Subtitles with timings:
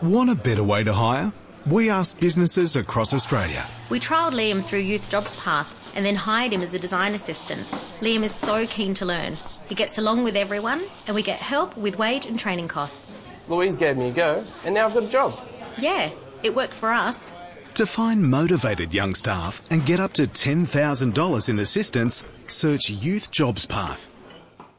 [0.00, 1.32] Want a better way to hire?
[1.66, 3.66] We asked businesses across Australia.
[3.90, 7.62] We trialled Liam through Youth Jobs Path and then hired him as a design assistant.
[8.00, 9.36] Liam is so keen to learn.
[9.68, 13.20] He gets along with everyone and we get help with wage and training costs.
[13.48, 15.34] Louise gave me a go and now I've got a job.
[15.78, 16.10] Yeah,
[16.44, 17.32] it worked for us.
[17.74, 23.66] To find motivated young staff and get up to $10,000 in assistance, search Youth Jobs
[23.66, 24.06] Path.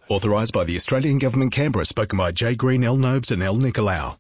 [0.08, 2.96] Authorised by the Australian Government Canberra, spoken by Jay Green, L.
[2.96, 3.58] Nobes and L.
[3.58, 4.19] Nicolau.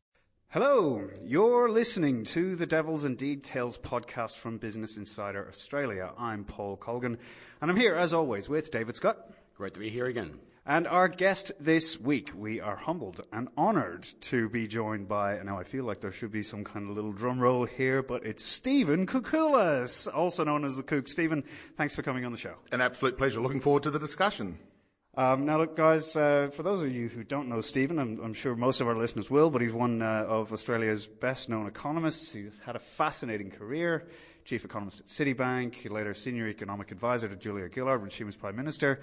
[0.51, 6.11] Hello, you're listening to the Devils and Details podcast from Business Insider Australia.
[6.17, 7.19] I'm Paul Colgan,
[7.61, 9.29] and I'm here as always with David Scott.
[9.53, 10.39] Great to be here again.
[10.65, 15.59] And our guest this week, we are humbled and honoured to be joined by, now
[15.59, 18.43] I feel like there should be some kind of little drum roll here, but it's
[18.43, 21.07] Stephen Koukoulas, also known as the Kook.
[21.09, 21.43] Stephen,
[21.75, 22.55] thanks for coming on the show.
[22.71, 23.39] An absolute pleasure.
[23.39, 24.57] Looking forward to the discussion.
[25.19, 28.33] Um, now, look, guys, uh, for those of you who don't know Stephen, I'm, I'm
[28.33, 32.31] sure most of our listeners will, but he's one uh, of Australia's best known economists.
[32.31, 34.07] He's had a fascinating career.
[34.45, 38.55] Chief economist at Citibank, later senior economic advisor to Julia Gillard when she was Prime
[38.55, 39.01] Minister.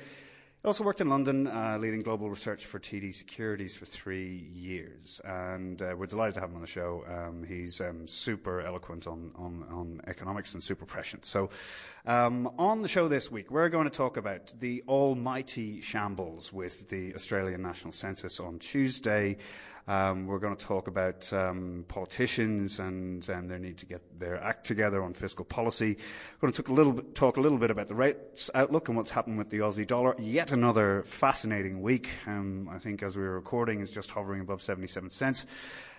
[0.67, 5.20] He also worked in London, uh, leading global research for TD Securities for three years.
[5.25, 7.05] And uh, we're delighted to have him on the show.
[7.08, 11.25] Um, he's um, super eloquent on, on, on, economics and super prescient.
[11.25, 11.50] So,
[12.05, 16.89] um, on the show this week, we're going to talk about the almighty shambles with
[16.89, 19.36] the Australian National Census on Tuesday.
[19.89, 24.42] Um, we're going to talk about um, politicians and, and, their need to get their
[24.42, 25.97] act together on fiscal policy.
[26.41, 28.89] We're going to talk a, little bit, talk a little bit about the rates outlook
[28.89, 30.17] and what's happened with the Aussie dollar.
[30.19, 32.09] Yet another fascinating week.
[32.27, 35.47] Um, I think as we were recording, it's just hovering above 77 cents.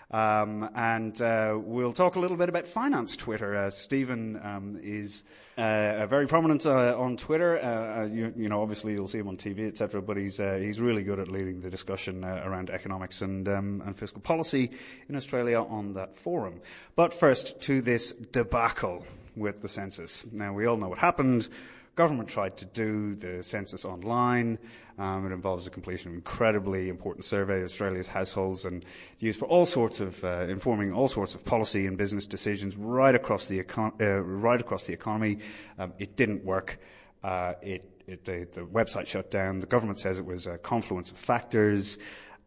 [0.09, 3.55] Um, and uh, we'll talk a little bit about finance Twitter.
[3.55, 5.23] Uh, Stephen um, is
[5.57, 7.59] uh, very prominent uh, on Twitter.
[7.59, 10.01] Uh, uh, you, you, know, obviously you'll see him on TV, etc.
[10.01, 14.21] But he's he's really good at leading the discussion around economics and um, and fiscal
[14.21, 14.71] policy
[15.09, 16.61] in Australia on that forum.
[16.95, 20.25] But first to this debacle with the census.
[20.31, 21.49] Now we all know what happened
[21.97, 24.59] government tried to do the census online.
[24.99, 28.85] Um, it involves the completion of an incredibly important survey of Australia's households and
[29.19, 33.13] used for all sorts of uh, informing all sorts of policy and business decisions right
[33.13, 35.39] across the econ- uh, right across the economy.
[35.77, 36.79] Um, it didn't work.
[37.23, 39.59] Uh, it, it, the, the, website shut down.
[39.59, 41.97] The government says it was a confluence of factors.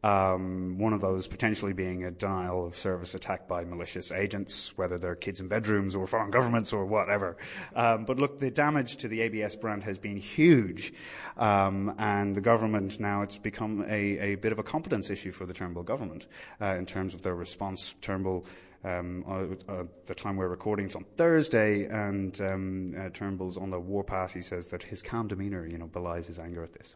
[0.03, 4.99] Um, one of those potentially being a denial of service attack by malicious agents, whether
[4.99, 7.37] they're kids in bedrooms or foreign governments or whatever.
[7.75, 10.95] Um, but look, the damage to the ABS brand has been huge,
[11.37, 15.45] um, and the government now it's become a, a, bit of a competence issue for
[15.45, 16.27] the Turnbull government
[16.61, 17.95] uh, in terms of their response.
[18.01, 18.47] Turnbull
[18.83, 23.71] um, uh, uh, the time we're recording is on Thursday, and um, uh, Turnbull's on
[23.71, 24.33] the warpath.
[24.33, 26.95] He says that his calm demeanour, you know, belies his anger at this.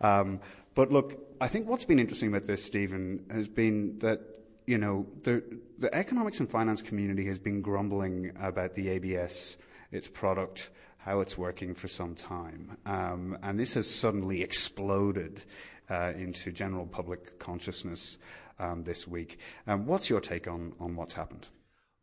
[0.00, 0.40] Um,
[0.74, 4.20] but look, I think what's been interesting about this, Stephen, has been that
[4.66, 5.42] you know the
[5.78, 9.58] the economics and finance community has been grumbling about the ABS,
[9.92, 15.42] its product, how it's working for some time, um, and this has suddenly exploded
[15.90, 18.16] uh, into general public consciousness
[18.58, 19.38] um, this week.
[19.66, 21.48] Um, what's your take on, on what's happened?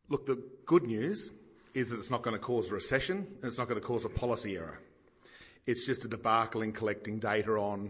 [0.10, 1.32] Look, the good news
[1.74, 4.06] is that it's not going to cause a recession and it's not going to cause
[4.06, 4.80] a policy error.
[5.66, 7.90] It's just a debacle in collecting data on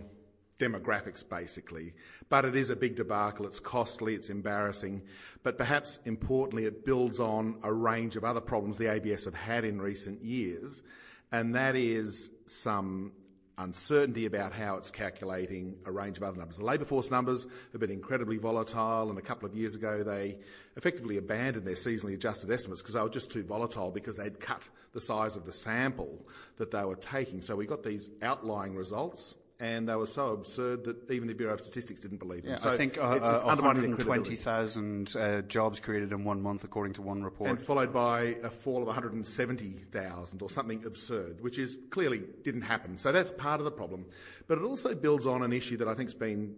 [0.60, 1.94] demographics, basically.
[2.30, 3.46] But it is a big debacle.
[3.46, 5.04] It's costly, it's embarrassing.
[5.44, 9.66] But perhaps importantly, it builds on a range of other problems the ABS have had
[9.66, 10.84] in recent years,
[11.32, 13.12] and that is some
[13.58, 16.58] uncertainty about how it's calculating a range of other numbers.
[16.58, 20.38] The labour force numbers have been incredibly volatile, and a couple of years ago they
[20.76, 24.62] effectively abandoned their seasonally adjusted estimates because they were just too volatile because they'd cut
[24.94, 26.28] the size of the sample
[26.58, 27.42] that they were taking.
[27.42, 31.54] So we got these outlying results and they were so absurd that even the Bureau
[31.54, 32.54] of Statistics didn't believe them.
[32.54, 37.02] Yeah, so I think uh, uh, 120,000 uh, jobs created in one month, according to
[37.02, 37.50] one report.
[37.50, 42.98] And followed by a fall of 170,000 or something absurd, which is clearly didn't happen.
[42.98, 44.06] So that's part of the problem.
[44.48, 46.56] But it also builds on an issue that I think's been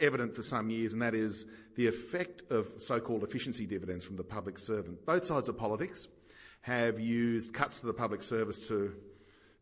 [0.00, 1.46] evident for some years, and that is
[1.76, 5.06] the effect of so-called efficiency dividends from the public servant.
[5.06, 6.08] Both sides of politics
[6.62, 8.94] have used cuts to the public service to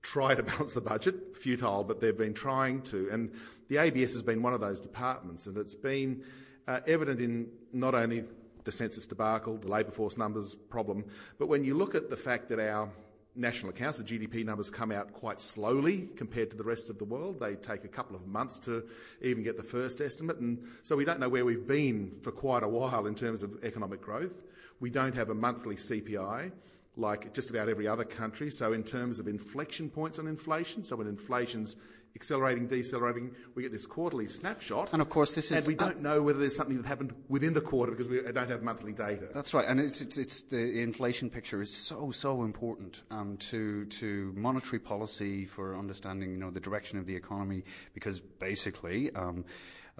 [0.02, 3.08] try to balance the budget, futile, but they've been trying to.
[3.10, 3.32] And
[3.68, 6.24] the ABS has been one of those departments, and it's been
[6.66, 8.24] uh, evident in not only
[8.64, 11.04] the census debacle, the labour force numbers problem,
[11.38, 12.90] but when you look at the fact that our
[13.36, 17.04] national accounts, the GDP numbers come out quite slowly compared to the rest of the
[17.04, 17.38] world.
[17.40, 18.84] They take a couple of months to
[19.22, 22.62] even get the first estimate, and so we don't know where we've been for quite
[22.62, 24.42] a while in terms of economic growth.
[24.80, 26.52] We don't have a monthly CPI
[27.00, 28.50] like just about every other country.
[28.50, 31.76] So, in terms of inflection points on inflation, so when inflation's
[32.14, 33.34] accelerating, decelerating.
[33.54, 34.90] We get this quarterly snapshot.
[34.92, 35.58] And of course, this is.
[35.58, 38.50] And we don't know whether there's something that happened within the quarter because we don't
[38.50, 39.28] have monthly data.
[39.32, 39.66] That's right.
[39.66, 44.80] And it's, it's, it's the inflation picture is so, so important um, to, to monetary
[44.80, 47.64] policy for understanding, you know, the direction of the economy
[47.94, 49.44] because basically, um,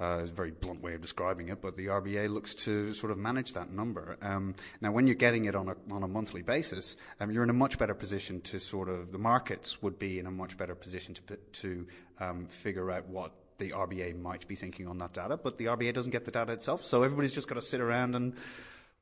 [0.01, 3.13] uh, it's a very blunt way of describing it, but the RBA looks to sort
[3.13, 4.17] of manage that number.
[4.23, 7.51] Um, now, when you're getting it on a, on a monthly basis, um, you're in
[7.51, 10.75] a much better position to sort of, the markets would be in a much better
[10.75, 11.87] position to, to
[12.19, 15.93] um, figure out what the RBA might be thinking on that data, but the RBA
[15.93, 18.35] doesn't get the data itself, so everybody's just got to sit around and.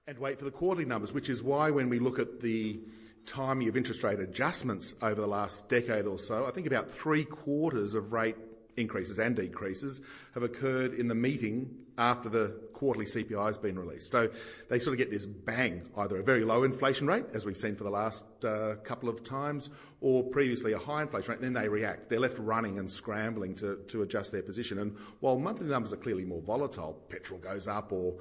[0.08, 2.80] And wait for the quarterly numbers, which is why when we look at the
[3.26, 7.24] timing of interest rate adjustments over the last decade or so, I think about three
[7.24, 8.36] quarters of rate
[8.78, 10.00] increases and decreases
[10.34, 14.10] have occurred in the meeting after the quarterly CPI has been released.
[14.10, 14.30] So
[14.70, 17.74] they sort of get this bang, either a very low inflation rate, as we've seen
[17.74, 19.68] for the last uh, couple of times,
[20.00, 22.08] or previously a high inflation rate, then they react.
[22.08, 24.78] They're left running and scrambling to, to adjust their position.
[24.78, 28.14] And while monthly numbers are clearly more volatile, petrol goes up or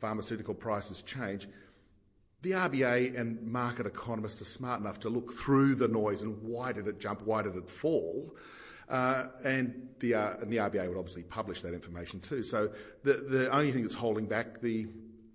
[0.00, 1.48] pharmaceutical prices change,
[2.42, 6.72] the RBA and market economists are smart enough to look through the noise and why
[6.72, 8.36] did it jump, why did it fall,
[8.88, 12.42] uh, and, the, uh, and the RBA would obviously publish that information too.
[12.42, 12.70] So
[13.02, 14.86] the, the only thing that's holding back the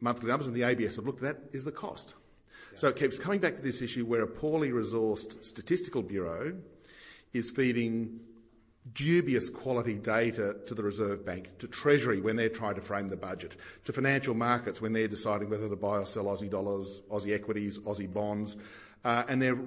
[0.01, 2.15] monthly numbers, and the ABS have looked at that, is the cost.
[2.75, 6.55] So it keeps coming back to this issue where a poorly resourced statistical bureau
[7.33, 8.21] is feeding
[8.93, 13.17] dubious quality data to the Reserve Bank, to Treasury when they're trying to frame the
[13.17, 13.55] budget,
[13.85, 17.79] to financial markets when they're deciding whether to buy or sell Aussie dollars, Aussie equities,
[17.79, 18.57] Aussie bonds,
[19.03, 19.59] uh, and they're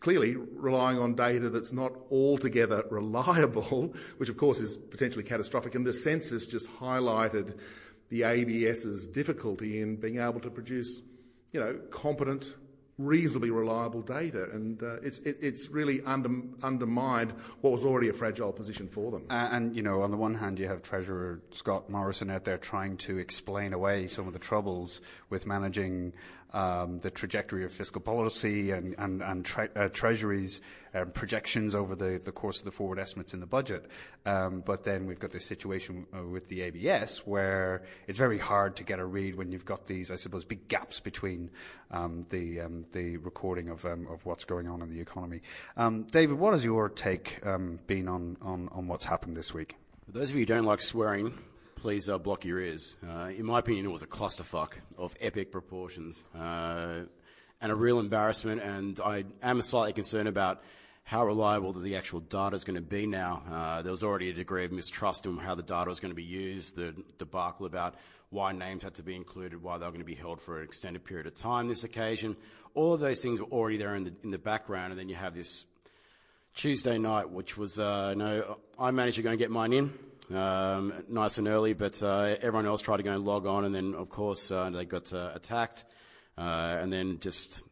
[0.00, 5.74] clearly relying on data that's not altogether reliable, which of course is potentially catastrophic.
[5.74, 7.58] And the census just highlighted
[8.08, 11.00] the ABS's difficulty in being able to produce,
[11.52, 12.54] you know, competent,
[13.00, 16.28] reasonably reliable data, and uh, it's it, it's really under,
[16.62, 17.32] undermined
[17.62, 19.24] what was already a fragile position for them.
[19.30, 22.96] And you know, on the one hand, you have Treasurer Scott Morrison out there trying
[22.98, 25.00] to explain away some of the troubles
[25.30, 26.12] with managing
[26.52, 30.60] the trajectory of fiscal policy and, uh, Treasury's
[30.92, 33.86] um, projections over the, course of the forward estimates in the budget.
[34.26, 38.76] Um, but then we've got this situation uh, with the ABS where it's very hard
[38.76, 41.50] to get a read when you've got these, I suppose, big gaps between
[41.90, 45.42] um, the, um, recording of, um, what's going on in the economy.
[45.76, 47.40] Um, David, what has your take
[47.86, 49.76] been on what's happened this week?
[50.06, 51.38] For those of you who don't like swearing,
[51.80, 52.98] please uh, block your ears.
[53.08, 57.00] Uh, in my opinion, it was a clusterfuck of epic proportions uh,
[57.60, 58.60] and a real embarrassment.
[58.62, 60.62] And I am slightly concerned about
[61.04, 63.42] how reliable the actual data is going to be now.
[63.50, 66.16] Uh, there was already a degree of mistrust in how the data was going to
[66.16, 67.94] be used, the debacle about
[68.28, 70.64] why names had to be included, why they were going to be held for an
[70.64, 72.36] extended period of time this occasion.
[72.74, 75.14] All of those things were already there in the, in the background, and then you
[75.14, 75.64] have this
[76.54, 79.94] Tuesday night, which was, uh, no, I managed to go and get mine in
[80.32, 83.74] um, nice and early, but uh, everyone else tried to go and log on, and
[83.74, 85.84] then of course uh, they got uh, attacked,
[86.38, 87.62] uh, and then just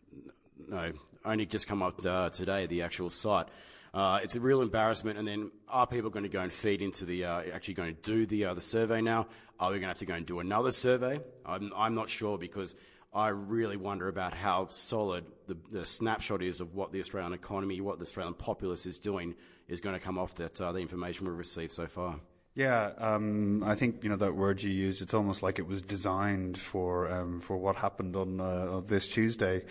[0.69, 0.93] no,
[1.25, 3.47] only just come up uh, today the actual site.
[3.95, 5.19] Uh, it's a real embarrassment.
[5.19, 8.27] And then are people going to go and feed into the actually going to do
[8.27, 9.29] the the survey now?
[9.59, 11.21] Are we going to have to go and do another survey?
[11.47, 12.75] I'm, I'm not sure because.
[13.11, 17.81] I really wonder about how solid the, the, snapshot is of what the Australian economy,
[17.81, 19.35] what the Australian populace is doing,
[19.67, 22.21] is going to come off that uh, the information we've received so far.
[22.59, 25.01] Yeah, um, I think you know that word you used.
[25.01, 29.63] It's almost like it was designed for um, for what happened on uh, this Tuesday.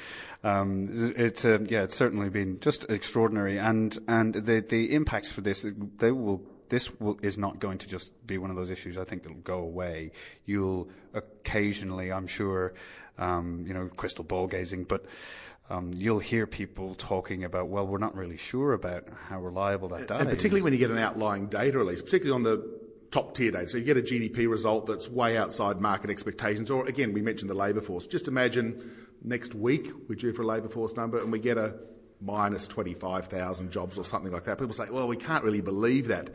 [0.41, 5.41] Um, it's uh, yeah, it's certainly been just extraordinary, and and the the impacts for
[5.41, 5.65] this
[5.97, 8.97] they will this will, is not going to just be one of those issues.
[8.97, 10.13] I think that'll go away.
[10.45, 12.73] You'll occasionally, I'm sure,
[13.17, 15.03] um, you know, crystal ball gazing, but.
[15.69, 20.07] Um, you'll hear people talking about, well, we're not really sure about how reliable that
[20.07, 20.63] data and particularly is.
[20.63, 22.79] when you get an outlying data release, particularly on the
[23.12, 23.67] top tier data.
[23.67, 27.50] So you get a GDP result that's way outside market expectations, or again, we mentioned
[27.50, 28.07] the labour force.
[28.07, 31.75] Just imagine next week we're due for a labour force number and we get a
[32.21, 34.57] minus 25,000 jobs or something like that.
[34.57, 36.29] People say, well, we can't really believe that.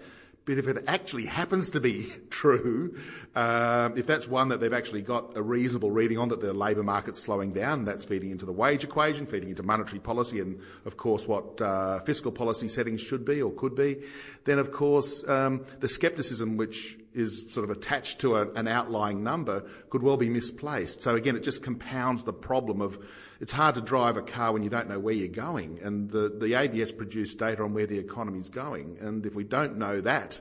[0.45, 2.99] But if it actually happens to be true,
[3.35, 6.83] um, if that's one that they've actually got a reasonable reading on that the labour
[6.83, 10.97] market's slowing down, that's feeding into the wage equation, feeding into monetary policy, and of
[10.97, 14.03] course what uh, fiscal policy settings should be or could be,
[14.45, 19.23] then of course um, the scepticism which is sort of attached to a, an outlying
[19.23, 21.03] number could well be misplaced.
[21.03, 22.99] So again, it just compounds the problem of
[23.43, 25.81] it's hard to drive a car when you don't know where you're going.
[25.83, 28.99] And the, the ABS produced data on where the economy is going.
[29.01, 30.41] And if we don't know that,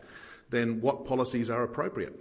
[0.51, 2.13] then what policies are appropriate?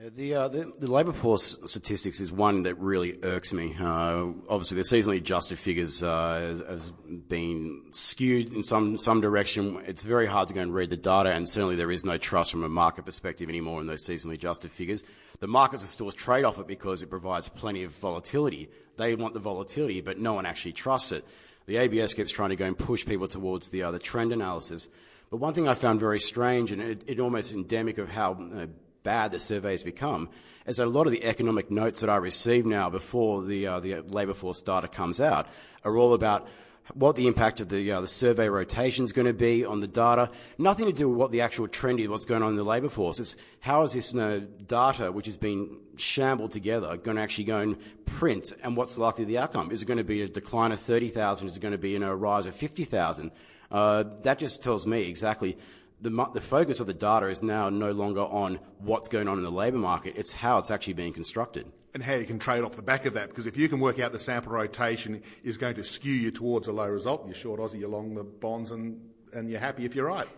[0.00, 3.74] Yeah, the, uh, the, the labour force statistics is one that really irks me.
[3.76, 6.92] Uh, obviously, the seasonally adjusted figures uh, has, has,
[7.26, 9.82] been skewed in some some direction.
[9.88, 12.52] It's very hard to go and read the data, and certainly there is no trust
[12.52, 15.02] from a market perspective anymore in those seasonally adjusted figures.
[15.40, 18.70] The markets are still trade off it because it provides plenty of volatility.
[18.98, 21.24] They want the volatility, but no one actually trusts it.
[21.66, 24.88] The ABS keeps trying to go and push people towards the, uh, trend analysis.
[25.30, 28.66] But one thing I found very strange, and it, it almost endemic of how uh,
[29.02, 30.28] bad the survey's become
[30.66, 33.80] is that a lot of the economic notes that I receive now before the, uh,
[33.80, 35.46] the labour force data comes out
[35.84, 36.48] are all about
[36.94, 39.86] what the impact of the, uh, the survey rotation is going to be on the
[39.86, 40.30] data.
[40.56, 42.88] Nothing to do with what the actual trend is, what's going on in the labour
[42.88, 43.20] force.
[43.20, 47.44] It's how is this you know, data, which has been shambled together, going to actually
[47.44, 47.76] go and
[48.06, 49.70] print, and what's likely the outcome?
[49.70, 51.46] Is it going to be a decline of 30,000?
[51.46, 53.30] Is it going to be you know, a rise of 50,000?
[53.70, 55.58] Uh, that just tells me exactly
[56.00, 59.44] the, the focus of the data is now no longer on what's going on in
[59.44, 61.70] the labour market, it's how it's actually being constructed.
[61.98, 63.98] And how you can trade off the back of that, because if you can work
[63.98, 67.58] out the sample rotation is going to skew you towards a low result, you're short
[67.58, 69.00] Aussie you're long the bonds and,
[69.32, 70.28] and you're happy if you're right.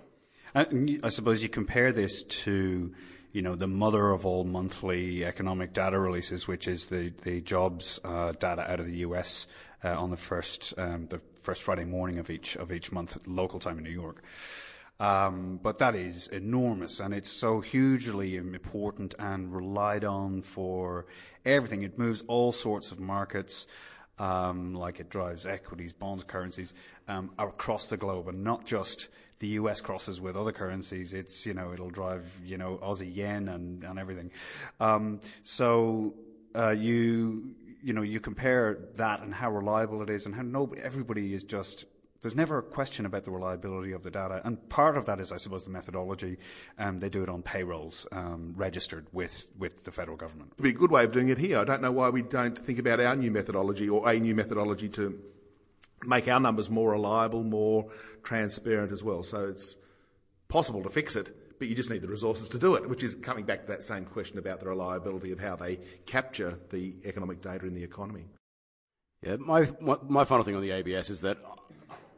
[0.55, 2.95] And I suppose you compare this to,
[3.33, 8.00] you know, the mother of all monthly economic data releases, which is the, the jobs
[8.05, 9.47] uh, data out of the US
[9.85, 13.59] uh, on the first, um, the first Friday morning of each, of each month, local
[13.59, 14.23] time in New York.
[15.00, 21.07] Um, but that is enormous, and it's so hugely important and relied on for
[21.45, 21.83] everything.
[21.83, 23.66] It moves all sorts of markets,
[24.19, 26.75] um, like it drives equities, bonds, currencies
[27.09, 31.14] um, across the globe, and not just the US crosses with other currencies.
[31.14, 34.30] It's you know it'll drive you know Aussie yen and and everything.
[34.80, 36.12] Um, so
[36.54, 40.83] uh, you you know you compare that and how reliable it is, and how nobody
[40.83, 41.87] everybody is just
[42.23, 45.33] there's never a question about the reliability of the data, and part of that is,
[45.33, 46.37] I suppose, the methodology.
[46.79, 50.53] Um, they do it on payrolls um, registered with, with the federal government.
[50.55, 51.59] It'd be a good way of doing it here.
[51.59, 54.89] I don't know why we don't think about our new methodology or a new methodology
[54.91, 55.19] to
[56.05, 57.91] make our numbers more reliable, more
[58.23, 59.23] transparent as well.
[59.23, 59.77] So it's
[60.49, 63.15] possible to fix it, but you just need the resources to do it, which is
[63.15, 67.41] coming back to that same question about the reliability of how they capture the economic
[67.41, 68.27] data in the economy.
[69.23, 71.39] Yeah, my, my final thing on the ABS is that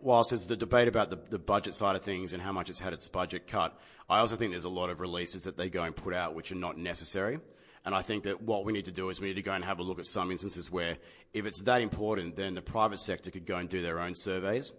[0.03, 2.81] whilst there's the debate about the, the budget side of things and how much it's
[2.81, 3.79] had its budget cut,
[4.11, 6.53] I also think there's a lot of releases that they go and put out which
[6.53, 7.39] are not necessary.
[7.85, 9.65] And I think that what we need to do is we need to go and
[9.65, 10.99] have a look at some instances where
[11.33, 14.73] if it's that important, then the private sector could go and do their own surveys.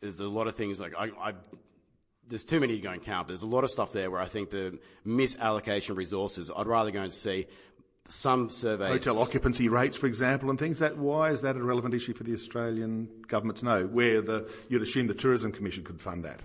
[0.00, 1.32] There's a lot of things like I, I
[2.28, 3.26] there's too many to go and count.
[3.26, 6.66] But there's a lot of stuff there where I think the misallocation of resources, I'd
[6.66, 7.46] rather go and see
[8.08, 8.88] some surveys.
[8.88, 10.78] Hotel occupancy rates, for example, and things.
[10.78, 13.86] That why is that a relevant issue for the Australian government to know?
[13.86, 16.42] Where the you'd assume the Tourism Commission could fund that.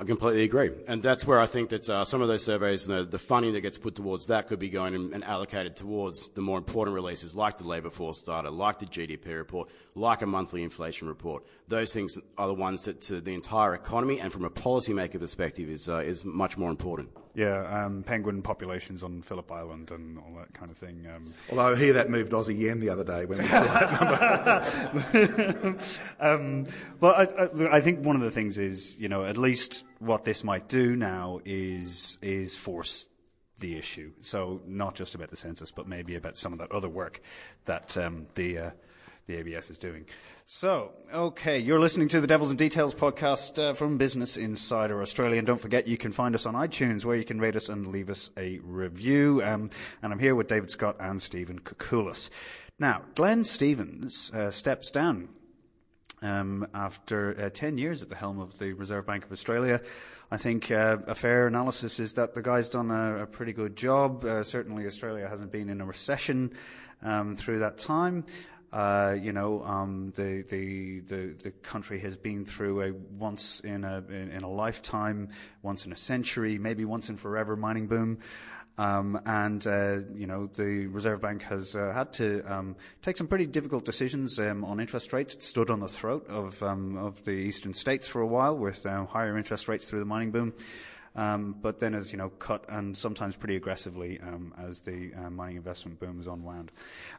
[0.00, 3.02] I completely agree, and that's where I think that uh, some of those surveys, the,
[3.02, 6.40] the, funding that gets put towards that, could be going and, and, allocated towards the
[6.40, 10.62] more important releases, like the labour force data, like the GDP report, like a monthly
[10.62, 11.44] inflation report.
[11.66, 15.68] Those things are the ones that, to the entire economy and from a policymaker perspective,
[15.68, 17.08] is uh, is much more important.
[17.38, 21.06] Yeah, um, penguin populations on Phillip Island and all that kind of thing.
[21.06, 21.32] Um.
[21.50, 25.78] Although I hear that moved Aussie yen the other day when we saw that number.
[26.18, 26.66] um,
[26.98, 30.24] well, I, I, I, think one of the things is, you know, at least what
[30.24, 33.08] this might do now is is force
[33.60, 34.10] the issue.
[34.20, 37.20] So not just about the census, but maybe about some of that other work
[37.66, 38.70] that um, the uh,
[39.28, 40.06] the ABS is doing.
[40.46, 45.36] So, okay, you're listening to the Devils and Details podcast uh, from Business Insider Australia.
[45.36, 47.86] And don't forget, you can find us on iTunes where you can rate us and
[47.86, 49.42] leave us a review.
[49.44, 49.68] Um,
[50.02, 52.30] and I'm here with David Scott and Stephen Koukoulas.
[52.78, 55.28] Now, Glenn Stevens uh, steps down
[56.22, 59.82] um, after uh, 10 years at the helm of the Reserve Bank of Australia.
[60.30, 63.76] I think uh, a fair analysis is that the guy's done a, a pretty good
[63.76, 64.24] job.
[64.24, 66.52] Uh, certainly, Australia hasn't been in a recession
[67.02, 68.24] um, through that time.
[68.70, 73.82] Uh, you know, um, the, the, the, the, country has been through a once in
[73.82, 75.30] a, in, in, a lifetime,
[75.62, 78.18] once in a century, maybe once in forever mining boom.
[78.76, 83.26] Um, and, uh, you know, the Reserve Bank has uh, had to um, take some
[83.26, 85.34] pretty difficult decisions um, on interest rates.
[85.34, 88.86] It stood on the throat of, um, of the eastern states for a while with
[88.86, 90.52] uh, higher interest rates through the mining boom.
[91.18, 95.30] Um, but then as you know, cut and sometimes pretty aggressively um, as the uh,
[95.30, 96.70] mining investment boom is unwound.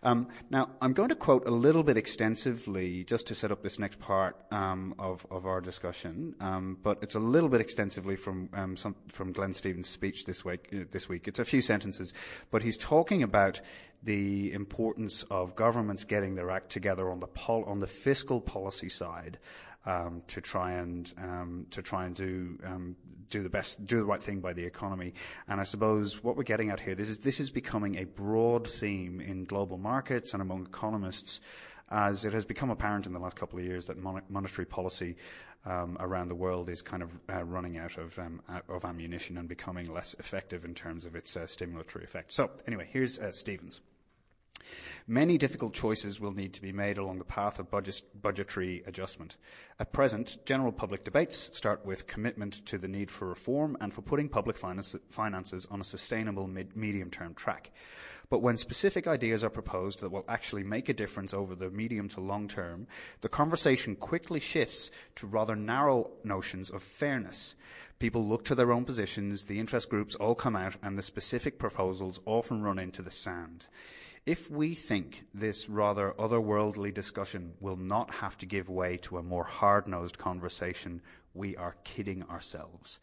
[0.03, 3.77] Um, now, I'm going to quote a little bit extensively just to set up this
[3.77, 8.47] next part um, of, of our discussion, um, but it's a little bit extensively from
[8.53, 10.69] um, some, from Glenn Stevens' speech this week.
[10.71, 12.13] Uh, this week, it's a few sentences,
[12.51, 13.59] but he's talking about
[14.01, 18.87] the importance of governments getting their act together on the pol- on the fiscal policy
[18.87, 19.37] side
[19.85, 22.95] um, to try and um, to try and do um,
[23.29, 25.13] do the best, do the right thing by the economy.
[25.47, 28.69] And I suppose what we're getting at here, this is this is becoming a broad
[28.69, 31.41] theme in global markets and among economists,
[31.89, 35.15] as it has become apparent in the last couple of years that mon- monetary policy.
[35.65, 39.49] Um, around the world is kind of uh, running out of, um, of ammunition and
[39.49, 42.31] becoming less effective in terms of its uh, stimulatory effect.
[42.31, 43.81] So, anyway, here's uh, Stevens.
[45.07, 49.37] Many difficult choices will need to be made along the path of budget, budgetary adjustment.
[49.79, 54.03] At present, general public debates start with commitment to the need for reform and for
[54.03, 57.71] putting public finance, finances on a sustainable mid, medium term track.
[58.29, 62.07] But when specific ideas are proposed that will actually make a difference over the medium
[62.09, 62.85] to long term,
[63.21, 67.55] the conversation quickly shifts to rather narrow notions of fairness.
[67.97, 71.57] People look to their own positions, the interest groups all come out, and the specific
[71.57, 73.65] proposals often run into the sand.
[74.25, 79.23] If we think this rather otherworldly discussion will not have to give way to a
[79.23, 81.01] more hard nosed conversation,
[81.33, 82.99] we are kidding ourselves.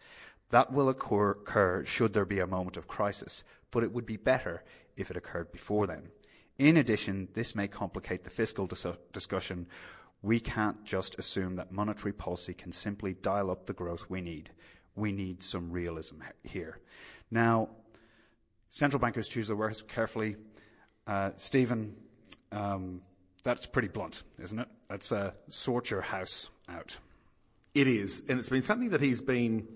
[0.50, 4.16] That will occur, occur, should there be a moment of crisis, but it would be
[4.16, 4.62] better
[4.96, 6.10] if it occurred before then.
[6.58, 9.66] In addition, this may complicate the fiscal dis- discussion.
[10.22, 14.50] We can't just assume that monetary policy can simply dial up the growth we need.
[14.94, 16.80] We need some realism here.
[17.30, 17.68] Now,
[18.70, 20.36] central bankers choose their words carefully.
[21.06, 21.94] Uh, Stephen,
[22.50, 23.00] um,
[23.44, 24.68] that's pretty blunt, isn't it?
[24.88, 26.98] That's uh, sort your house out.
[27.74, 29.68] It is, and it's been something that he's been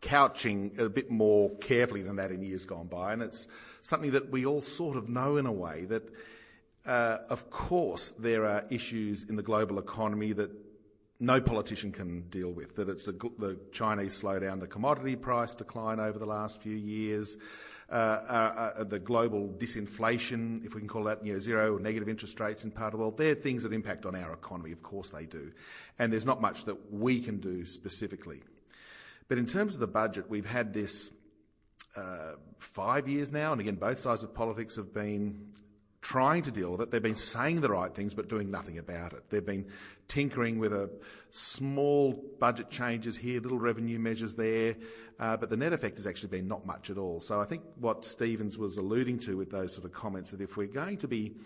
[0.00, 3.48] couching a bit more carefully than that in years gone by, and it's
[3.82, 6.08] something that we all sort of know in a way that,
[6.86, 10.50] uh, of course, there are issues in the global economy that
[11.20, 12.76] no politician can deal with.
[12.76, 17.36] That it's a, the Chinese slowdown, the commodity price decline over the last few years.
[17.88, 21.78] Uh, uh, uh, the global disinflation, if we can call that, you know, zero or
[21.78, 24.72] negative interest rates in part of the world, they're things that impact on our economy.
[24.72, 25.52] Of course they do.
[25.96, 28.42] And there's not much that we can do specifically.
[29.28, 31.12] But in terms of the budget, we've had this
[31.96, 35.52] uh, five years now, and again, both sides of politics have been
[36.02, 36.90] trying to deal with it.
[36.90, 39.28] They've been saying the right things but doing nothing about it.
[39.30, 39.66] They've been
[40.06, 40.90] tinkering with a
[41.30, 44.76] small budget changes here, little revenue measures there,
[45.18, 47.20] uh, but the net effect has actually been not much at all.
[47.20, 50.56] So I think what Stevens was alluding to with those sort of comments that if
[50.56, 51.36] we're going to be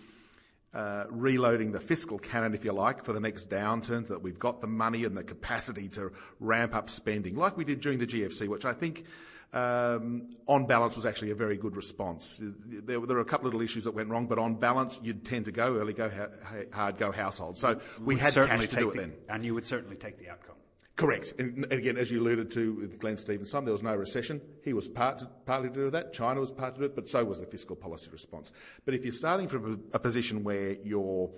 [0.75, 4.39] uh, reloading the fiscal cannon, if you like, for the next downturn, so that we've
[4.39, 8.07] got the money and the capacity to ramp up spending, like we did during the
[8.07, 9.05] GFC, which I think
[9.53, 12.39] um, on balance was actually a very good response.
[12.41, 15.25] There, there, were a couple of little issues that went wrong, but on balance, you'd
[15.25, 17.59] tend to go early, go ha- hard, go household.
[17.59, 19.15] So we had cash to do it the, then.
[19.29, 20.57] And you would certainly take the outcome.
[20.97, 21.33] Correct.
[21.39, 24.41] And again, as you alluded to with Glenn Stevens, there was no recession.
[24.63, 26.13] He was part, partly to do that.
[26.13, 28.53] China was part to do it, but so was the fiscal policy response.
[28.85, 31.33] But if you're starting from a position where your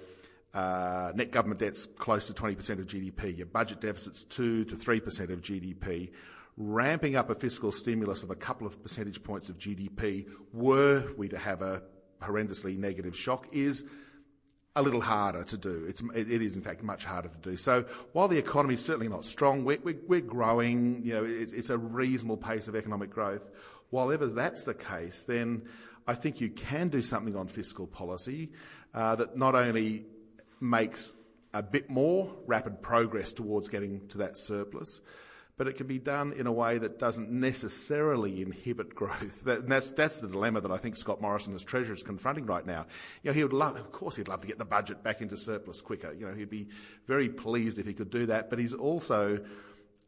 [0.52, 5.30] uh, net government debt's close to 20% of GDP, your budget deficit's 2 to 3%
[5.30, 6.10] of GDP,
[6.56, 11.28] ramping up a fiscal stimulus of a couple of percentage points of GDP, were we
[11.28, 11.82] to have a
[12.20, 13.86] horrendously negative shock, is
[14.74, 15.84] a little harder to do.
[15.86, 17.56] It's, it is, in fact, much harder to do.
[17.56, 21.02] So while the economy is certainly not strong, we're, we're, we're growing.
[21.04, 23.46] You know, it's, it's, a reasonable pace of economic growth.
[23.90, 25.62] While ever that's the case, then
[26.06, 28.52] I think you can do something on fiscal policy
[28.94, 30.06] uh, that not only
[30.60, 31.14] makes
[31.52, 35.02] a bit more rapid progress towards getting to that surplus,
[35.56, 39.44] but it can be done in a way that doesn't necessarily inhibit growth.
[39.44, 42.64] That, that's, that's the dilemma that I think Scott Morrison as Treasurer is confronting right
[42.64, 42.86] now.
[43.22, 45.36] You know, he would love, of course, he'd love to get the budget back into
[45.36, 46.12] surplus quicker.
[46.12, 46.68] You know, he'd be
[47.06, 49.44] very pleased if he could do that, but he's also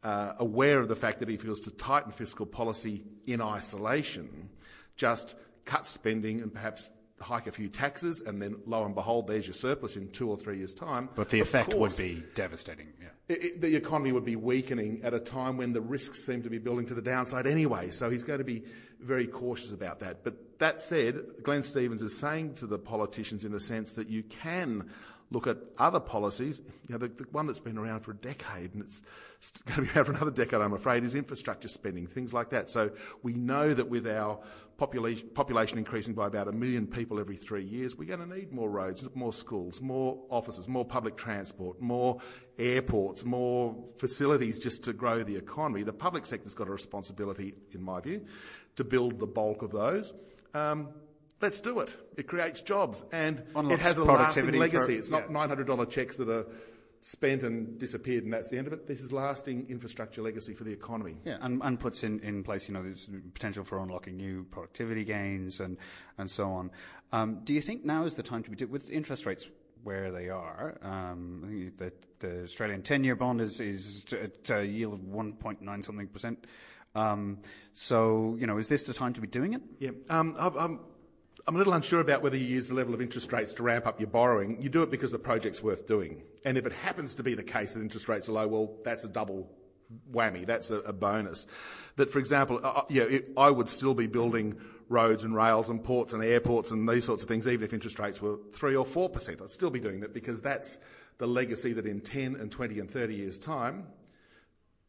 [0.03, 4.49] uh, aware of the fact that if he was to tighten fiscal policy in isolation,
[4.95, 6.89] just cut spending and perhaps
[7.25, 10.37] hike a few taxes, and then lo and behold, there's your surplus in two or
[10.37, 11.09] three years' time.
[11.15, 12.93] But the effect course, would be devastating.
[13.01, 13.07] Yeah.
[13.27, 16.49] It, it, the economy would be weakening at a time when the risks seem to
[16.49, 17.89] be building to the downside anyway.
[17.89, 18.63] So he's going to be
[18.99, 20.23] very cautious about that.
[20.23, 24.21] But that said, Glenn Stevens is saying to the politicians in the sense that you
[24.21, 24.91] can
[25.31, 26.61] look at other policies.
[26.87, 29.01] You know, the, the, one that's been around for a decade and it's
[29.65, 32.69] going to be around for another decade, I'm afraid, is infrastructure spending, things like that.
[32.69, 32.91] So
[33.23, 34.39] we know that with our
[34.77, 38.51] population, population increasing by about a million people every three years, we're going to need
[38.51, 42.19] more roads, more schools, more offices, more public transport, more
[42.59, 45.83] airports, more facilities just to grow the economy.
[45.83, 48.25] The public sector's got a responsibility, in my view,
[48.75, 50.13] to build the bulk of those.
[50.53, 50.89] Um,
[51.41, 51.89] Let's do it.
[52.17, 54.93] It creates jobs and it has a lasting legacy.
[54.93, 55.47] For, it's not yeah.
[55.47, 56.45] $900 checks that are
[57.01, 58.87] spent and disappeared and that's the end of it.
[58.87, 61.17] This is lasting infrastructure legacy for the economy.
[61.25, 65.03] Yeah, and, and puts in, in place, you know, there's potential for unlocking new productivity
[65.03, 65.77] gains and,
[66.17, 66.71] and so on.
[67.11, 69.47] Um, do you think now is the time to be, with interest rates
[69.85, 70.77] where they are.
[70.81, 76.07] Um, the, the Australian 10 year bond is, is at a yield of 1.9 something
[76.07, 76.47] percent.
[76.95, 77.37] Um,
[77.73, 79.61] so, you know, is this the time to be doing it?
[79.79, 79.91] Yeah.
[80.09, 80.79] Um, I'm,
[81.47, 83.85] I'm a little unsure about whether you use the level of interest rates to ramp
[83.85, 84.59] up your borrowing.
[84.59, 86.23] You do it because the project's worth doing.
[86.43, 89.03] And if it happens to be the case that interest rates are low, well, that's
[89.03, 89.51] a double
[90.11, 90.45] whammy.
[90.47, 91.45] That's a, a bonus.
[91.97, 95.83] That, for example, uh, yeah, it, I would still be building roads and rails and
[95.83, 98.85] ports and airports and these sorts of things, even if interest rates were 3 or
[98.85, 99.41] 4%.
[99.41, 100.79] I'd still be doing that because that's
[101.19, 103.85] the legacy that in 10 and 20 and 30 years' time,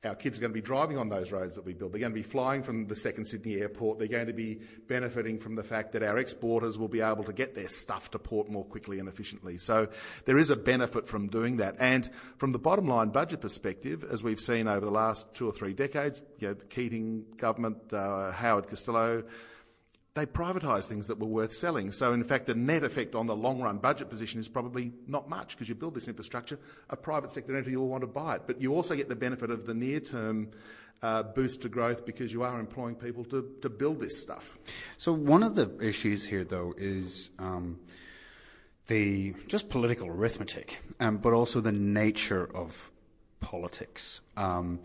[0.07, 1.93] our kids are going to be driving on those roads that we build.
[1.93, 3.99] They're going to be flying from the second Sydney airport.
[3.99, 7.33] They're going to be benefiting from the fact that our exporters will be able to
[7.33, 9.59] get their stuff to port more quickly and efficiently.
[9.59, 9.89] So
[10.25, 11.77] there is a benefit from doing that.
[11.79, 15.53] And from the bottom line budget perspective, as we've seen over the last two or
[15.53, 19.25] three decades, you know, Keating government, uh, Howard Costello,
[20.17, 21.93] they privatised things that were worth selling.
[21.93, 25.29] So, in fact, the net effect on the long run budget position is probably not
[25.29, 28.43] much because you build this infrastructure, a private sector entity will want to buy it.
[28.47, 30.49] But you also get the benefit of the near term
[31.03, 34.59] uh, boost to growth because you are employing people to, to build this stuff.
[34.97, 37.31] So, one of the issues here, though, is.
[37.39, 37.79] Um,
[38.89, 42.93] the just political arithmetic, um, but also the nature of
[43.41, 44.21] politics.
[44.37, 44.79] Um,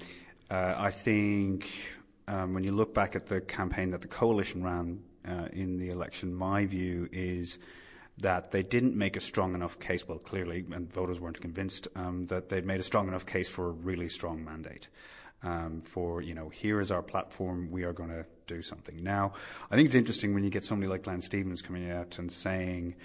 [0.49, 1.71] uh, I think
[2.27, 5.89] um, when you look back at the campaign that the coalition ran uh, in the
[5.89, 7.59] election, my view is
[8.17, 12.27] that they didn't make a strong enough case, well, clearly, and voters weren't convinced, um,
[12.27, 14.87] that they'd made a strong enough case for a really strong mandate.
[15.43, 19.03] Um, for, you know, here is our platform, we are going to do something.
[19.03, 19.33] Now,
[19.71, 22.95] I think it's interesting when you get somebody like Glenn Stevens coming out and saying,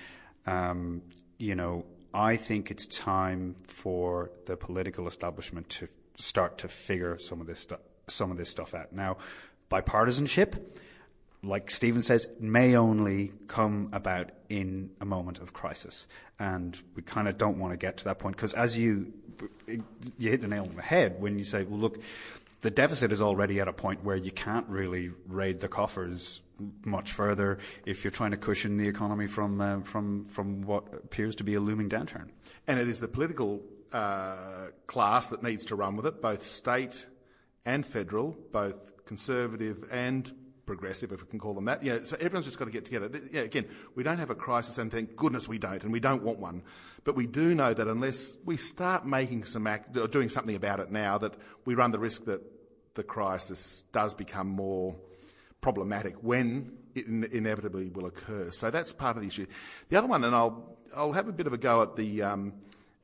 [0.47, 1.03] um,
[1.39, 7.41] you know, I think it's time for the political establishment to start to figure some
[7.41, 7.67] of this
[8.09, 8.93] some of this stuff out.
[8.93, 9.17] Now,
[9.71, 10.57] bipartisanship
[11.43, 16.07] like Stephen says, may only come about in a moment of crisis.
[16.39, 19.13] And we kind of don't want to get to that point because as you,
[19.67, 22.03] you hit the nail on the head when you say, well, look,
[22.63, 26.43] the deficit is already at a point where you can't really raid the coffers
[26.85, 31.37] much further if you're trying to cushion the economy from, uh, from, from what appears
[31.37, 32.29] to be a looming downturn.
[32.67, 37.07] And it is the political uh, class that needs to run with it, both state
[37.65, 40.33] and federal, both conservative and
[40.67, 41.83] progressive, if we can call them that.
[41.83, 43.09] Yeah, so everyone's just got to get together.
[43.33, 46.23] Yeah, again, we don't have a crisis, and thank goodness we don't, and we don't
[46.23, 46.63] want one.
[47.05, 50.81] But we do know that unless we start making some act, or doing something about
[50.81, 52.43] it now, that we run the risk that
[52.95, 54.97] the crisis does become more
[55.61, 58.51] problematic when it inevitably will occur.
[58.51, 59.47] So that's part of the issue.
[59.89, 62.23] The other one, and I'll I'll have a bit of a go at the.
[62.23, 62.53] Um,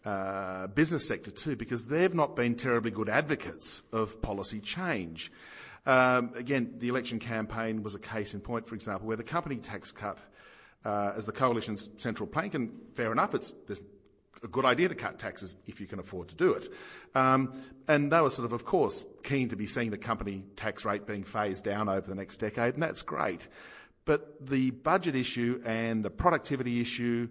[0.04, 5.30] uh, business sector too, because they've not been terribly good advocates of policy change.
[5.84, 9.56] Um, again, the election campaign was a case in point, for example, where the company
[9.56, 10.18] tax cut
[10.84, 13.54] uh, as the coalition's central plank, and fair enough, it's
[14.42, 16.68] a good idea to cut taxes if you can afford to do it.
[17.14, 17.52] Um,
[17.88, 21.06] and they were sort of, of course, keen to be seeing the company tax rate
[21.06, 23.48] being phased down over the next decade, and that's great.
[24.04, 27.28] But the budget issue and the productivity issue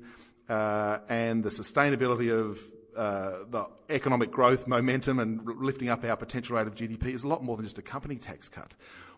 [0.47, 2.59] uh, and the sustainability of
[2.95, 7.27] uh, the economic growth momentum and lifting up our potential rate of GDP is a
[7.27, 8.73] lot more than just a company tax cut.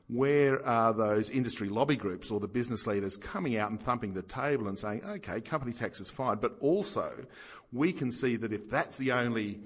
[0.08, 4.22] Where are those industry lobby groups or the business leaders coming out and thumping the
[4.22, 7.26] table and saying, okay, company tax is fine, but also
[7.72, 9.60] we can see that if that's the only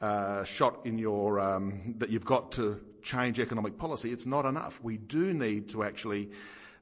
[0.00, 4.80] uh, shot in your um, that you've got to change economic policy, it's not enough.
[4.82, 6.30] We do need to actually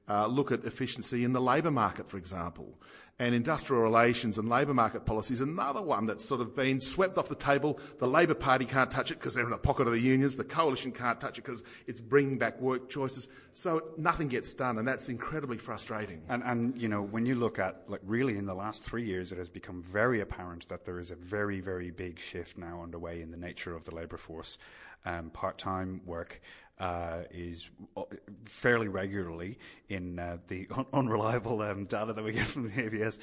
[0.08, 2.78] uh, look at efficiency in the labour market, for example.
[3.18, 7.16] And industrial relations and labour market policy is another one that's sort of been swept
[7.16, 7.80] off the table.
[7.98, 10.36] The Labor Party can't touch it because they're in the pocket of the unions.
[10.36, 13.28] The coalition can't touch it because it's bringing back work choices.
[13.54, 16.24] So nothing gets done, and that's incredibly frustrating.
[16.28, 19.32] And, and you know, when you look at, like, really in the last three years,
[19.32, 23.22] it has become very apparent that there is a very, very big shift now underway
[23.22, 24.58] in the nature of the labour force.
[25.06, 26.42] Um, part-time work
[26.78, 28.02] uh, is uh,
[28.44, 29.58] fairly regularly
[29.88, 33.18] in uh, the un- unreliable um, data that we get from the ABS.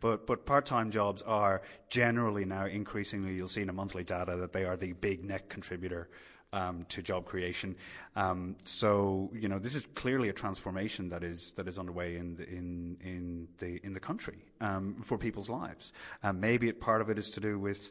[0.00, 4.52] But, but part-time jobs are generally now increasingly, you'll see in the monthly data that
[4.52, 6.08] they are the big net contributor
[6.52, 7.76] um, to job creation.
[8.16, 12.36] Um, so you know this is clearly a transformation that is that is underway in
[12.36, 15.92] the in in the in the country um, for people's lives.
[16.22, 17.90] Um, maybe it, part of it is to do with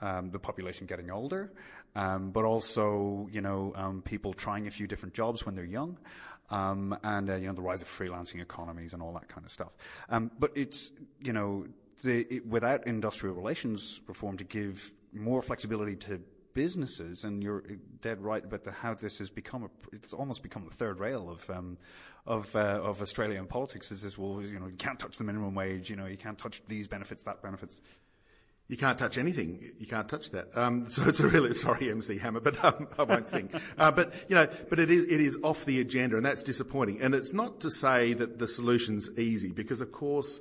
[0.00, 1.52] um, the population getting older,
[1.96, 5.98] um, but also, you know, um, people trying a few different jobs when they're young.
[6.48, 9.50] Um, and, uh, you know, the rise of freelancing economies and all that kind of
[9.50, 9.72] stuff.
[10.08, 11.66] Um, but it's, you know,
[12.04, 16.20] the, it, without industrial relations reform to give more flexibility to
[16.54, 17.64] businesses, and you're
[18.00, 21.28] dead right about the, how this has become, a, it's almost become the third rail
[21.28, 21.78] of, um,
[22.26, 25.54] of, uh, of Australian politics is this, well, you know, you can't touch the minimum
[25.54, 27.82] wage, you know, you can't touch these benefits, that benefits.
[28.68, 29.72] You can't touch anything.
[29.78, 30.48] You can't touch that.
[30.56, 33.50] Um, so it's a really sorry, MC Hammer, but um, I won't sing.
[33.78, 37.00] Uh, but you know, but it is it is off the agenda, and that's disappointing.
[37.02, 40.40] And it's not to say that the solution's easy, because of course.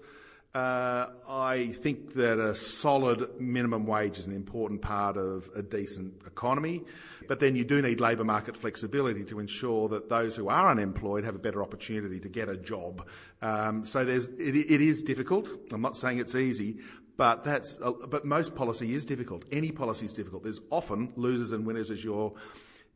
[0.53, 6.13] Uh, I think that a solid minimum wage is an important part of a decent
[6.25, 6.85] economy,
[7.27, 11.25] but then you do need labour market flexibility to ensure that those who are unemployed
[11.25, 13.05] have a better opportunity to get a job.
[13.41, 15.49] Um, so there's, it, it is difficult.
[15.73, 16.77] I'm not saying it's easy,
[17.17, 19.45] but that's, uh, but most policy is difficult.
[19.51, 20.43] Any policy is difficult.
[20.43, 22.34] There's often losers and winners as you're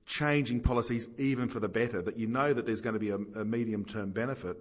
[0.05, 3.17] changing policies even for the better, that you know that there's going to be a,
[3.39, 4.58] a medium term benefit.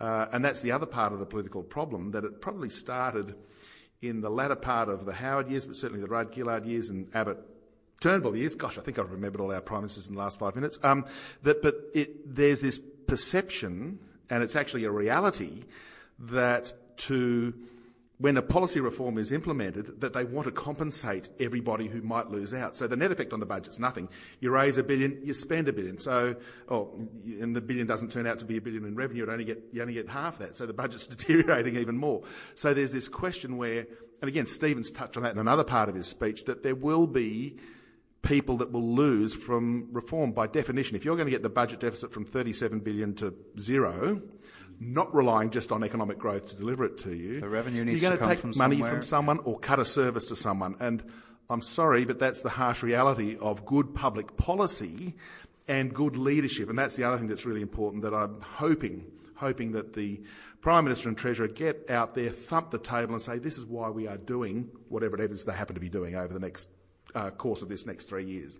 [0.00, 3.34] Uh, and that's the other part of the political problem, that it probably started
[4.00, 7.08] in the latter part of the Howard years, but certainly the Rudd Gillard years and
[7.14, 7.38] Abbott
[8.00, 8.54] Turnbull years.
[8.54, 10.78] Gosh, I think I've remembered all our prime ministers in the last five minutes.
[10.82, 11.04] Um,
[11.42, 15.64] that, but it, there's this perception, and it's actually a reality,
[16.18, 17.54] that to
[18.18, 22.54] when a policy reform is implemented, that they want to compensate everybody who might lose
[22.54, 22.76] out.
[22.76, 24.08] So the net effect on the budget's nothing.
[24.38, 25.98] You raise a billion, you spend a billion.
[25.98, 26.36] So,
[26.68, 26.94] oh,
[27.24, 29.28] and the billion doesn't turn out to be a billion in revenue.
[29.28, 30.54] Only get, you only get half that.
[30.54, 32.22] So the budget's deteriorating even more.
[32.54, 33.86] So there's this question where,
[34.20, 37.08] and again, Stephen's touched on that in another part of his speech, that there will
[37.08, 37.56] be
[38.22, 40.96] people that will lose from reform by definition.
[40.96, 44.22] If you're going to get the budget deficit from 37 billion to zero,
[44.80, 47.40] not relying just on economic growth to deliver it to you.
[47.40, 48.90] The revenue needs You're going to come take from money somewhere.
[48.90, 50.76] from someone or cut a service to someone.
[50.80, 51.02] And
[51.48, 55.14] I'm sorry, but that's the harsh reality of good public policy
[55.68, 56.68] and good leadership.
[56.68, 59.04] And that's the other thing that's really important that I'm hoping,
[59.36, 60.22] hoping that the
[60.60, 63.90] Prime Minister and Treasurer get out there, thump the table and say, this is why
[63.90, 66.68] we are doing whatever it is they happen to be doing over the next
[67.14, 68.58] uh, course of this next three years.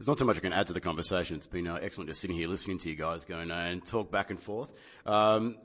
[0.00, 1.36] There's not too much I can add to the conversation.
[1.36, 4.30] It's been uh, excellent just sitting here listening to you guys go and, talk back
[4.30, 4.72] and forth.
[5.04, 5.58] Um,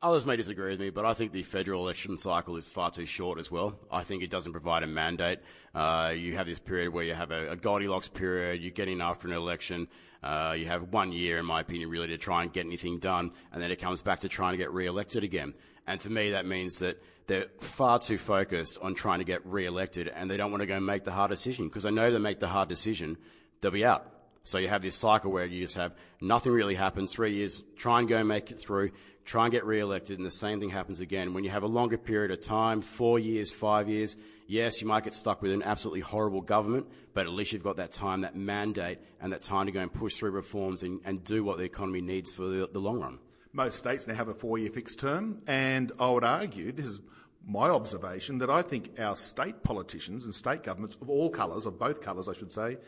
[0.00, 3.06] others may disagree with me, but I think the federal election cycle is far too
[3.06, 3.76] short as well.
[3.90, 5.40] I think it doesn't provide a mandate.
[5.74, 9.00] Uh, you have this period where you have a, a Goldilocks period, you get in
[9.00, 9.88] after an election,
[10.22, 13.32] uh, you have one year, in my opinion, really to try and get anything done,
[13.50, 15.54] and then it comes back to trying to get re-elected again.
[15.88, 20.06] And to me, that means that they're far too focused on trying to get re-elected,
[20.06, 22.38] and they don't want to go make the hard decision because they know they make
[22.38, 23.18] the hard decision,
[23.62, 24.06] they'll be out.
[24.44, 28.00] So you have this cycle where you just have nothing really happens, three years, try
[28.00, 28.90] and go and make it through,
[29.24, 31.32] try and get re-elected, and the same thing happens again.
[31.32, 34.16] When you have a longer period of time, four years, five years,
[34.48, 37.76] yes, you might get stuck with an absolutely horrible government, but at least you've got
[37.76, 41.22] that time, that mandate, and that time to go and push through reforms and, and
[41.22, 43.18] do what the economy needs for the, the long run.
[43.52, 47.00] Most states now have a four year fixed term, and I would argue, this is
[47.46, 51.78] my observation, that I think our state politicians and state governments of all colours, of
[51.78, 52.78] both colours, I should say,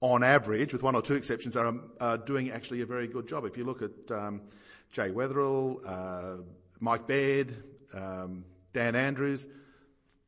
[0.00, 3.26] on average, with one or two exceptions, are, um, are doing actually a very good
[3.26, 3.44] job.
[3.44, 4.42] If you look at um,
[4.92, 6.42] Jay Weatherill, uh,
[6.80, 7.54] Mike Baird,
[7.94, 9.46] um, Dan Andrews,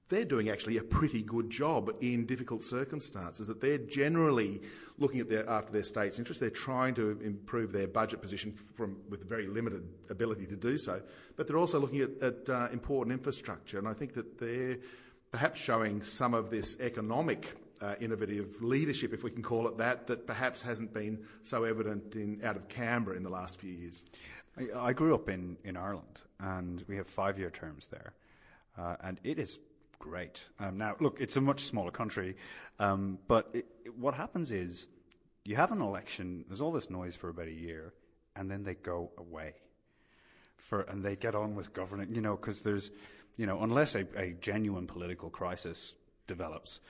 [0.08, 3.46] they're doing actually a pretty good job in difficult circumstances.
[3.48, 4.62] That they're generally
[4.96, 6.40] looking at their after their state's interest.
[6.40, 11.02] They're trying to improve their budget position from with very limited ability to do so.
[11.36, 14.78] But they're also looking at, at uh, important infrastructure, and I think that they're
[15.30, 17.54] perhaps showing some of this economic.
[17.80, 22.12] Uh, innovative leadership, if we can call it that, that perhaps hasn't been so evident
[22.16, 24.04] in, out of Canberra in the last few years.
[24.58, 28.14] I, I grew up in, in Ireland, and we have five year terms there,
[28.76, 29.60] uh, and it is
[30.00, 30.44] great.
[30.58, 32.36] Um, now, look, it's a much smaller country,
[32.80, 34.88] um, but it, it, what happens is
[35.44, 37.94] you have an election, there's all this noise for about a year,
[38.34, 39.54] and then they go away.
[40.56, 42.90] For, and they get on with governing, you know, because there's,
[43.36, 45.94] you know, unless a, a genuine political crisis
[46.26, 46.80] develops,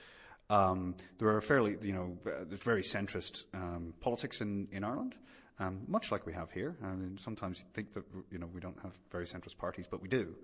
[0.49, 5.15] um, there are fairly, you know, there's very centrist um, politics in, in Ireland,
[5.59, 6.75] um, much like we have here.
[6.83, 10.01] I mean, sometimes you think that, you know, we don't have very centrist parties, but
[10.01, 10.35] we do.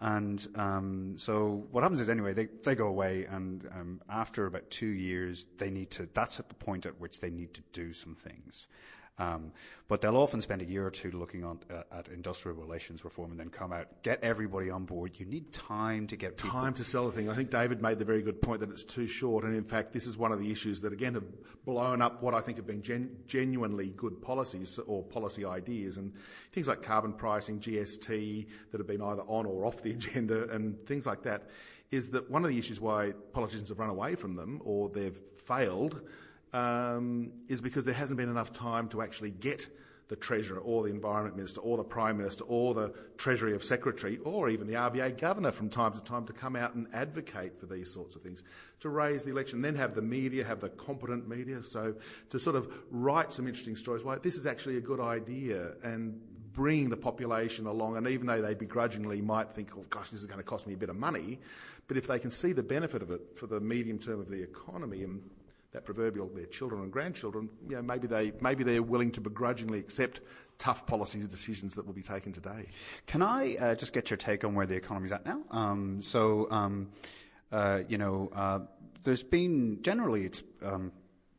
[0.00, 4.68] And um, so what happens is anyway, they, they go away, and um, after about
[4.70, 6.08] two years, they need to.
[6.12, 8.66] That's at the point at which they need to do some things.
[9.16, 9.52] Um,
[9.86, 13.30] but they'll often spend a year or two looking on, uh, at industrial relations reform
[13.30, 15.12] and then come out, get everybody on board.
[15.18, 16.36] You need time to get.
[16.36, 17.30] Time to sell the thing.
[17.30, 19.44] I think David made the very good point that it's too short.
[19.44, 21.24] And in fact, this is one of the issues that, again, have
[21.64, 25.96] blown up what I think have been gen- genuinely good policies or policy ideas.
[25.96, 26.12] And
[26.52, 30.84] things like carbon pricing, GST, that have been either on or off the agenda, and
[30.86, 31.50] things like that,
[31.92, 35.20] is that one of the issues why politicians have run away from them or they've
[35.36, 36.02] failed
[36.54, 39.68] um, is because there hasn't been enough time to actually get
[40.08, 44.18] the Treasurer or the Environment Minister or the Prime Minister or the Treasury of Secretary
[44.18, 47.66] or even the RBA Governor from time to time to come out and advocate for
[47.66, 48.44] these sorts of things,
[48.80, 51.94] to raise the election, then have the media, have the competent media, so
[52.30, 54.04] to sort of write some interesting stories.
[54.04, 56.20] Why this is actually a good idea and
[56.52, 60.26] bringing the population along, and even though they begrudgingly might think, oh gosh, this is
[60.26, 61.40] going to cost me a bit of money,
[61.88, 64.40] but if they can see the benefit of it for the medium term of the
[64.40, 65.22] economy and
[65.74, 69.80] that proverbial their children and grandchildren, you know, maybe they maybe they're willing to begrudgingly
[69.80, 70.20] accept
[70.56, 72.68] tough policy decisions that will be taken today.
[73.06, 75.42] Can I uh, just get your take on where the economy's at now?
[75.50, 76.90] Um, so, um,
[77.50, 78.60] uh, you know, uh,
[79.02, 80.42] there's been generally it's.
[80.62, 80.92] Um,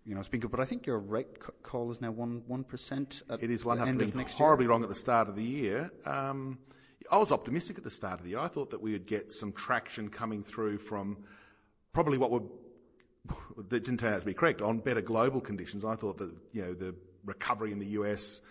[0.08, 2.44] you know, it's been good, but I think your rate c- call is now one
[2.46, 3.24] one percent.
[3.42, 4.70] It is one the end up of being next horribly year.
[4.70, 5.90] wrong at the start of the year.
[6.06, 6.60] Um,
[7.10, 8.40] I was optimistic at the start of the year.
[8.40, 11.18] I thought that we would get some traction coming through from
[11.92, 12.48] probably what would
[13.58, 15.84] that didn't turn out to be correct on better global conditions.
[15.86, 18.42] I thought that you know the recovery in the US,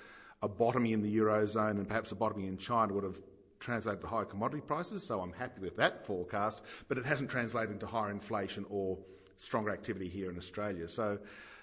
[0.43, 3.19] a bottoming in the eurozone, and perhaps a bottoming in China would have
[3.61, 5.07] translated to higher commodity prices.
[5.07, 8.99] So I'm happy with that forecast, but it hasn't translated into higher inflation or
[9.37, 10.87] stronger activity here in Australia.
[10.89, 11.19] So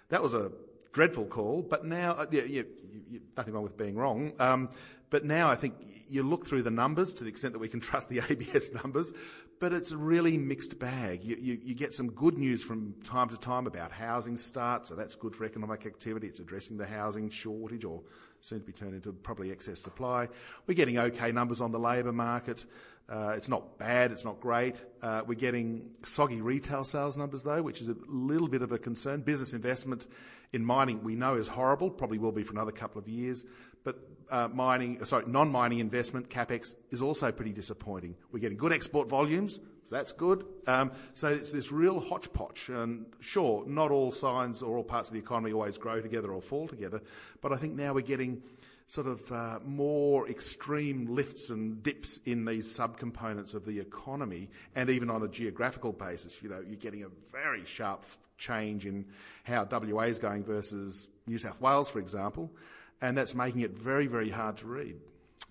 [0.09, 0.51] that was a
[0.93, 1.61] dreadful call.
[1.61, 4.33] But now, uh, yeah, yeah, you, you, nothing wrong with being wrong.
[4.39, 4.69] Um,
[5.11, 5.75] but now I think
[6.07, 9.13] you look through the numbers to the extent that we can trust the ABS numbers,
[9.59, 11.23] but it's a really mixed bag.
[11.23, 14.95] You, you, you, get some good news from time to time about housing starts, so
[14.95, 16.27] that's good for economic activity.
[16.27, 18.01] It's addressing the housing shortage or
[18.41, 20.27] soon to be turned into probably excess supply.
[20.65, 22.65] We're getting okay numbers on the labour market.
[23.07, 24.83] Uh, it's not bad, it's not great.
[25.01, 28.77] Uh, we're getting soggy retail sales numbers though, which is a little bit of a
[28.77, 29.21] concern.
[29.21, 30.07] Business investment
[30.53, 33.45] in mining we know is horrible, probably will be for another couple of years.
[33.83, 34.20] But
[34.53, 38.15] mining, sorry, non-mining investment capex is also pretty disappointing.
[38.31, 40.45] We're getting good export volumes, so that's good.
[40.67, 42.69] Um, so it's this real hodgepodge.
[42.69, 46.41] And sure, not all signs or all parts of the economy always grow together or
[46.41, 47.01] fall together,
[47.41, 48.41] but I think now we're getting
[48.87, 54.89] sort of uh, more extreme lifts and dips in these subcomponents of the economy, and
[54.89, 56.43] even on a geographical basis.
[56.43, 58.03] You know, you're getting a very sharp
[58.37, 59.05] change in
[59.43, 62.51] how WA is going versus New South Wales, for example,
[63.01, 64.95] and that's making it very, very hard to read.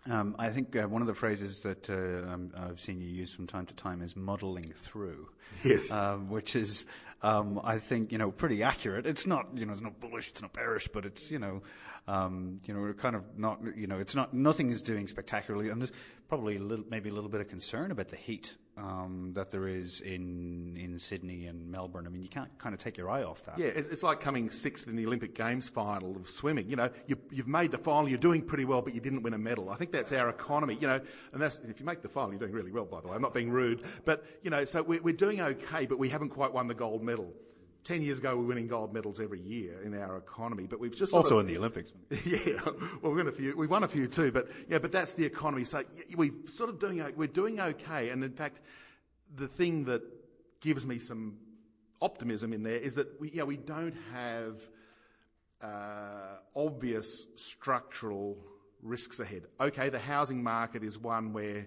[0.08, 3.34] Um, I think uh, one of the phrases that uh, um, I've seen you use
[3.34, 5.28] from time to time is modeling through.
[5.62, 5.90] Yes.
[5.90, 6.86] Um, which is,
[7.22, 9.04] um, I think, you know, pretty accurate.
[9.04, 11.62] It's not, you know, it's not bullish, it's not bearish, but it's, you know,
[12.10, 15.68] um, you know, we're kind of not, you know, it's not, nothing is doing spectacularly.
[15.68, 15.92] And there's
[16.28, 19.68] probably a little, maybe a little bit of concern about the heat um, that there
[19.68, 22.06] is in in Sydney and Melbourne.
[22.06, 23.58] I mean, you can't kind of take your eye off that.
[23.58, 26.68] Yeah, it's like coming sixth in the Olympic Games final of swimming.
[26.68, 29.34] You know, you, have made the final, you're doing pretty well, but you didn't win
[29.34, 29.70] a medal.
[29.70, 30.78] I think that's our economy.
[30.80, 31.00] You know,
[31.32, 32.86] and that's if you make the final, you're doing really well.
[32.86, 35.86] By the way, I'm not being rude, but you know, so we're, we're doing okay,
[35.86, 37.34] but we haven't quite won the gold medal.
[37.82, 40.94] Ten years ago, we were winning gold medals every year in our economy, but we've
[40.94, 41.92] just also of, in the Olympics.
[42.24, 42.60] Yeah,
[43.02, 43.56] well, we've won a few.
[43.56, 45.64] We've won a few too, but yeah, but that's the economy.
[45.64, 45.82] So
[46.16, 48.60] we're sort of doing we're doing okay, and in fact,
[49.34, 50.02] the thing that
[50.60, 51.38] gives me some
[52.02, 54.60] optimism in there is that we, you know, we don't have
[55.62, 58.38] uh, obvious structural
[58.82, 59.42] risks ahead.
[59.60, 61.66] Okay, the housing market is one where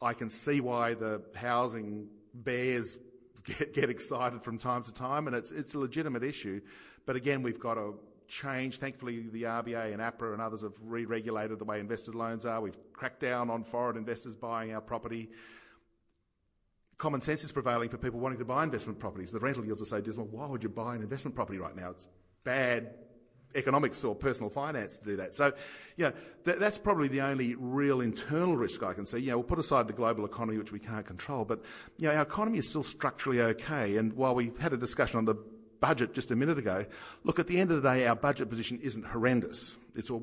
[0.00, 2.98] I can see why the housing bears
[3.44, 6.60] get, get excited from time to time, and it's, it's a legitimate issue.
[7.06, 7.94] But again, we've got to
[8.28, 8.78] change.
[8.78, 12.60] Thankfully, the RBA and APRA and others have re-regulated the way investor loans are.
[12.60, 15.30] We've cracked down on foreign investors buying our property.
[16.98, 19.32] Common sense is prevailing for people wanting to buy investment properties.
[19.32, 20.26] The rental yields are so dismal.
[20.26, 21.90] Why would you buy an investment property right now?
[21.90, 22.06] It's
[22.44, 22.94] bad
[23.54, 25.34] economics or personal finance to do that.
[25.34, 25.52] So,
[25.96, 26.12] you know,
[26.44, 29.18] th- that's probably the only real internal risk I can see.
[29.18, 31.60] You know, we'll put aside the global economy, which we can't control, but,
[31.98, 33.96] you know, our economy is still structurally okay.
[33.96, 35.36] And while we had a discussion on the
[35.80, 36.84] budget just a minute ago,
[37.24, 39.76] look, at the end of the day, our budget position isn't horrendous.
[39.96, 40.14] It's a,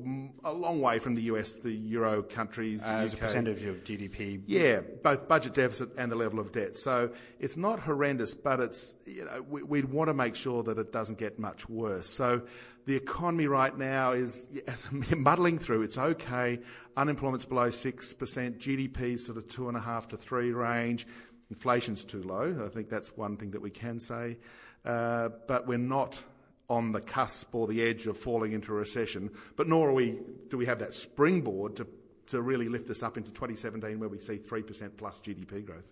[0.44, 2.82] a long way from the US, the Euro countries.
[2.82, 3.20] Uh, as UK.
[3.20, 4.42] a percentage of GDP.
[4.46, 6.76] Yeah, both budget deficit and the level of debt.
[6.76, 10.78] So it's not horrendous, but it's, you know, we, would want to make sure that
[10.78, 12.08] it doesn't get much worse.
[12.08, 12.42] So
[12.86, 14.48] the economy right now is
[15.16, 15.82] muddling through.
[15.82, 16.60] It's okay.
[16.96, 18.16] Unemployment's below 6%.
[18.58, 21.06] GDP's sort of two and a half to three range.
[21.50, 22.64] Inflation's too low.
[22.64, 24.38] I think that's one thing that we can say.
[24.84, 26.22] Uh, but we're not
[26.68, 29.30] on the cusp or the edge of falling into a recession.
[29.56, 30.18] But nor we,
[30.50, 31.86] do we have that springboard to,
[32.28, 35.90] to really lift us up into 2017 where we see 3% plus GDP growth.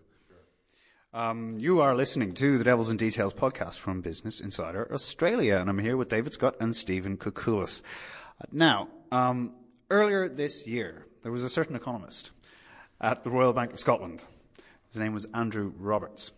[1.15, 5.71] Um, you are listening to the Devils and Details podcast from Business Insider Australia, and
[5.71, 7.81] I'm here with David Scott and Stephen Koukoulas.
[8.53, 9.55] Now, um,
[9.89, 12.33] earlier this year, there was a certain economist
[13.01, 14.25] at the Royal Bank of Scotland.
[14.91, 16.33] His name was Andrew Roberts,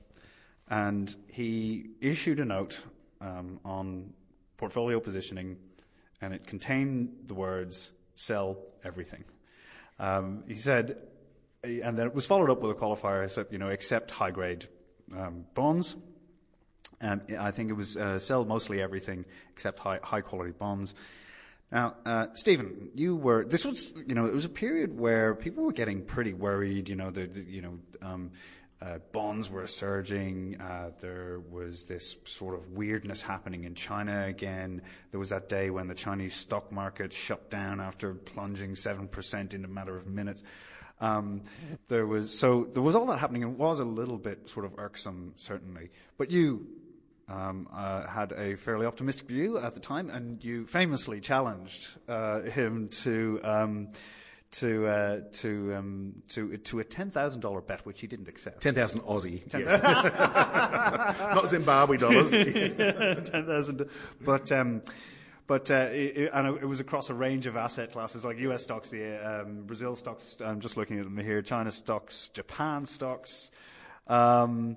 [0.71, 2.81] and he issued a note
[3.21, 4.13] um, on
[4.57, 5.57] portfolio positioning,
[6.21, 9.25] and it contained the words "sell everything."
[9.99, 10.97] Um, he said
[11.63, 14.69] and then it was followed up with a qualifier, so, you know, accept high grade
[15.17, 15.97] um, bonds.
[17.01, 20.95] And I think it was uh, sell mostly everything except high, high quality bonds.
[21.71, 23.45] Now, uh, Stephen, you were.
[23.45, 26.89] This was, you know, it was a period where people were getting pretty worried.
[26.89, 28.31] You know, the, the you know, um,
[28.81, 30.61] uh, bonds were surging.
[30.61, 34.83] Uh, there was this sort of weirdness happening in China again.
[35.11, 39.53] There was that day when the Chinese stock market shut down after plunging seven percent
[39.53, 40.43] in a matter of minutes.
[41.01, 41.43] Um,
[41.89, 44.65] there was so there was all that happening, and it was a little bit sort
[44.65, 45.91] of irksome, certainly.
[46.17, 46.67] But you
[47.29, 52.43] um, uh, had a fairly optimistic view at the time, and you famously challenged uh,
[52.43, 53.41] him to.
[53.43, 53.89] Um,
[54.51, 58.63] to uh, to um, to to a ten thousand dollar bet, which he didn't accept.
[58.63, 59.83] Ten thousand Aussie, yes.
[61.35, 62.31] not Zimbabwe dollars.
[62.31, 63.89] ten thousand,
[64.21, 64.83] but um,
[65.47, 68.63] but uh, it, and it was across a range of asset classes like U.S.
[68.63, 70.37] stocks, the um, Brazil stocks.
[70.45, 71.43] I'm just looking at them here.
[71.43, 73.51] China stocks, Japan stocks.
[74.07, 74.77] Um,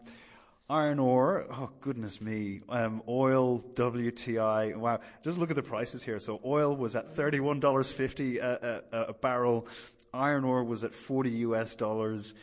[0.71, 5.01] Iron ore, oh goodness me, um, oil, WTI, wow.
[5.21, 6.17] Just look at the prices here.
[6.21, 9.67] So oil was at $31.50 a, a, a barrel.
[10.13, 12.33] Iron ore was at 40 US dollars.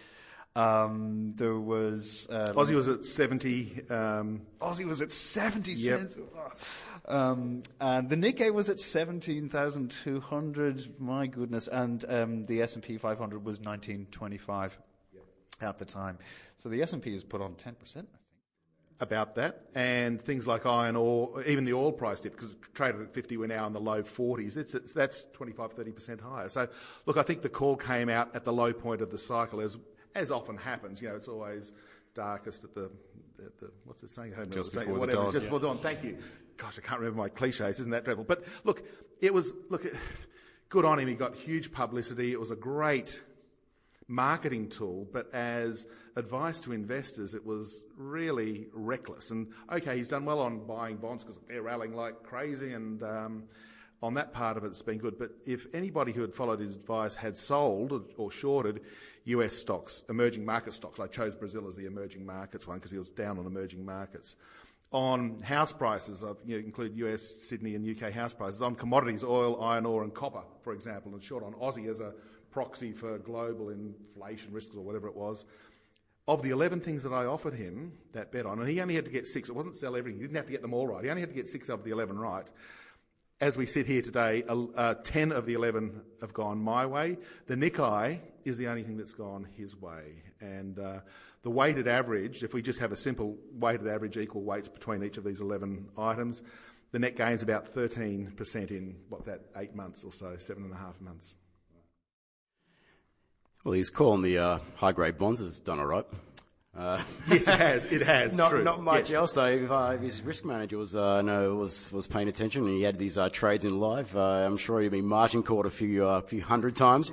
[0.55, 3.81] Um, there was uh, Aussie was at seventy.
[3.89, 6.01] Um, Aussie was at seventy yep.
[6.01, 6.17] cents.
[7.07, 10.99] Um, and the Nikkei was at seventeen thousand two hundred.
[10.99, 14.77] My goodness, and um, the S and P five hundred was nineteen twenty five
[15.15, 15.23] yep.
[15.61, 16.19] at the time.
[16.57, 18.09] So the S and P has put on ten percent
[19.01, 23.01] about that, and things like iron ore, even the oil price dip, because it traded
[23.01, 24.57] at 50, we're now in the low 40s.
[24.57, 26.49] It's, it's, that's 25, 30% higher.
[26.49, 26.69] So,
[27.07, 29.79] look, I think the call came out at the low point of the cycle, as
[30.15, 31.01] as often happens.
[31.01, 31.73] You know, it's always
[32.15, 32.91] darkest at the,
[33.39, 34.35] at the what's it saying?
[34.51, 35.33] Just saying, before whatever, the dawn.
[35.33, 35.79] Just before dawn.
[35.79, 36.19] Thank you.
[36.57, 37.79] Gosh, I can't remember my cliches.
[37.81, 38.25] Isn't that dreadful?
[38.25, 38.83] But look,
[39.21, 39.85] it was look.
[40.71, 41.09] Good on him.
[41.09, 42.31] He got huge publicity.
[42.31, 43.23] It was a great
[44.09, 45.87] marketing tool, but as
[46.17, 49.31] advice to investors, it was really reckless.
[49.31, 53.45] And okay, he's done well on buying bonds because they're rallying like crazy, and um,
[54.03, 55.19] on that part of it, it's been good.
[55.19, 58.81] But if anybody who had followed his advice had sold or shorted
[59.25, 62.99] US stocks, emerging market stocks, I chose Brazil as the emerging markets one because he
[62.99, 64.37] was down on emerging markets.
[64.91, 68.63] On house prices, I've you know, include US, Sydney, and UK house prices.
[68.63, 72.15] On commodities, oil, iron ore, and copper, for example, and short on Aussie as a
[72.51, 75.45] proxy for global inflation risks or whatever it was.
[76.27, 79.07] Of the 11 things that I offered him that bet on, and he only had
[79.07, 81.03] to get six, it wasn't sell everything, he didn't have to get them all right,
[81.03, 82.47] he only had to get six of the 11 right.
[83.41, 87.17] As we sit here today, uh, 10 of the 11 have gone my way.
[87.47, 90.23] The Nikkei is the only thing that's gone his way.
[90.41, 91.01] And uh,
[91.43, 95.19] the weighted average, if we just have a simple weighted average equal weights between each
[95.19, 96.43] of these 11 items,
[96.91, 100.77] the net gain's about 13% in, what's that, eight months or so, seven and a
[100.77, 101.35] half months.
[103.65, 106.07] Well, he's calling the uh, high grade bonds has done all right.
[106.77, 107.85] Uh, yes, it has.
[107.87, 108.37] It has.
[108.37, 108.63] not, true.
[108.63, 109.15] not much yes.
[109.15, 109.47] else though.
[109.47, 112.83] If, uh, if, his risk manager was uh, no was was paying attention and he
[112.83, 116.07] had these uh, trades in live, uh, I'm sure he'd been margin called a few
[116.07, 117.11] uh, few hundred times.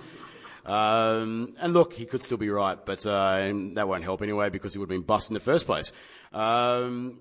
[0.65, 4.79] Um, and look, he could still be right, but that won't help anyway because he
[4.79, 5.93] would have been bust in the first place.
[6.33, 7.19] Um,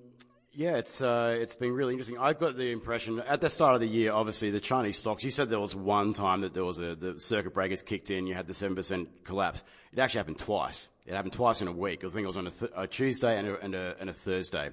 [0.54, 2.18] yeah, it's uh, it's been really interesting.
[2.18, 5.24] I've got the impression at the start of the year, obviously the Chinese stocks.
[5.24, 8.26] You said there was one time that there was a the circuit breakers kicked in.
[8.26, 9.62] You had the seven percent collapse.
[9.92, 10.88] It actually happened twice.
[11.06, 12.04] It happened twice in a week.
[12.04, 14.12] I think it was on a, th- a Tuesday and a, and a, and a
[14.12, 14.70] Thursday,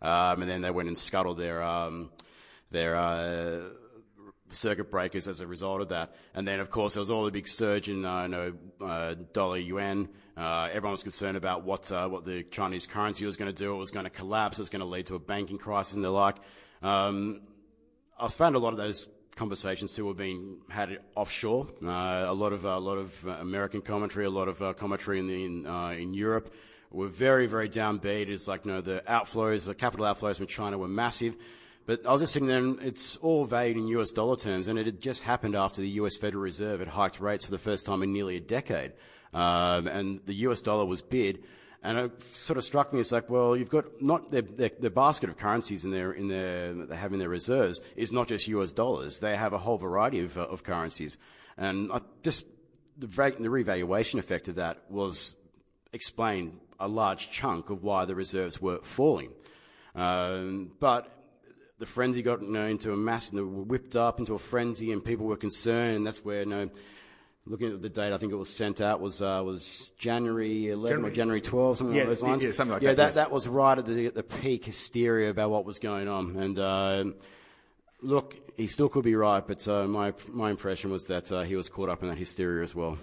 [0.00, 2.10] um, and then they went and scuttled their um,
[2.70, 2.96] their.
[2.96, 3.60] Uh,
[4.50, 6.14] circuit breakers as a result of that.
[6.32, 9.14] And then, of course, there was all the big surge in uh, you know, uh,
[9.32, 10.08] dollar yuan.
[10.36, 13.74] Uh, everyone was concerned about what uh, what the Chinese currency was going to do.
[13.74, 14.58] It was going to collapse.
[14.58, 16.36] It was going to lead to a banking crisis and the like.
[16.82, 17.42] Um,
[18.18, 21.68] I found a lot of those conversations too have been had offshore.
[21.82, 25.44] Uh, a lot of a lot of American commentary, a lot of commentary in the,
[25.44, 25.66] in,
[26.00, 26.52] in Europe
[26.90, 28.28] were very very downbeat.
[28.28, 31.36] It's like you know the outflows, the capital outflows from China were massive.
[31.86, 34.86] But I was just thinking then, it's all valued in US dollar terms, and it
[34.86, 38.02] had just happened after the US Federal Reserve had hiked rates for the first time
[38.02, 38.92] in nearly a decade.
[39.34, 41.44] Um, and the US dollar was bid.
[41.82, 44.90] And it sort of struck me as like, well, you've got not their, their, their,
[44.90, 48.28] basket of currencies in their, in their, that they have in their reserves is not
[48.28, 49.20] just US dollars.
[49.20, 51.18] They have a whole variety of, uh, of currencies.
[51.58, 52.46] And I just,
[52.96, 53.06] the,
[53.38, 55.36] the revaluation effect of that was
[55.92, 59.32] explained a large chunk of why the reserves were falling.
[59.94, 61.10] Um, but
[61.78, 65.04] the frenzy got you know, into a mass and whipped up into a frenzy, and
[65.04, 65.96] people were concerned.
[65.96, 66.70] And that's where, you know,
[67.46, 70.88] looking at the date, I think it was sent out was uh, was January 11
[70.88, 72.44] January, or January 12, something yeah, along those lines.
[72.44, 72.96] Yeah, something like yeah, that.
[72.96, 73.14] that, yes.
[73.14, 76.36] that was right at the, the peak hysteria about what was going on.
[76.36, 77.04] And uh,
[78.02, 81.56] look, he still could be right, but uh, my my impression was that uh, he
[81.56, 82.98] was caught up in that hysteria as well.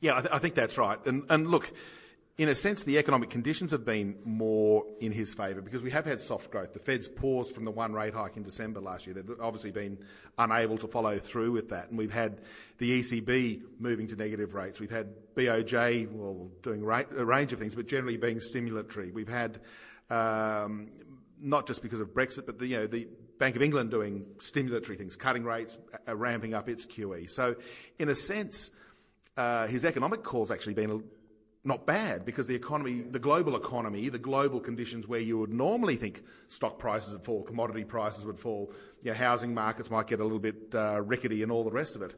[0.00, 0.98] Yeah, I, th- I think that's right.
[1.06, 1.72] And and look
[2.36, 6.04] in a sense, the economic conditions have been more in his favour because we have
[6.04, 6.72] had soft growth.
[6.72, 9.14] The Fed's paused from the one rate hike in December last year.
[9.14, 9.98] They've obviously been
[10.36, 11.90] unable to follow through with that.
[11.90, 12.40] And we've had
[12.78, 14.80] the ECB moving to negative rates.
[14.80, 19.12] We've had BOJ, well, doing a range of things, but generally being stimulatory.
[19.12, 19.60] We've had,
[20.10, 20.90] um,
[21.40, 23.06] not just because of Brexit, but the, you know, the
[23.38, 25.78] Bank of England doing stimulatory things, cutting rates,
[26.08, 27.30] ramping up its QE.
[27.30, 27.54] So,
[27.98, 28.70] in a sense,
[29.36, 31.04] uh, his economic call's actually been
[31.64, 35.96] not bad because the economy, the global economy, the global conditions where you would normally
[35.96, 40.22] think stock prices would fall, commodity prices would fall, your housing markets might get a
[40.22, 42.14] little bit uh, rickety and all the rest of it.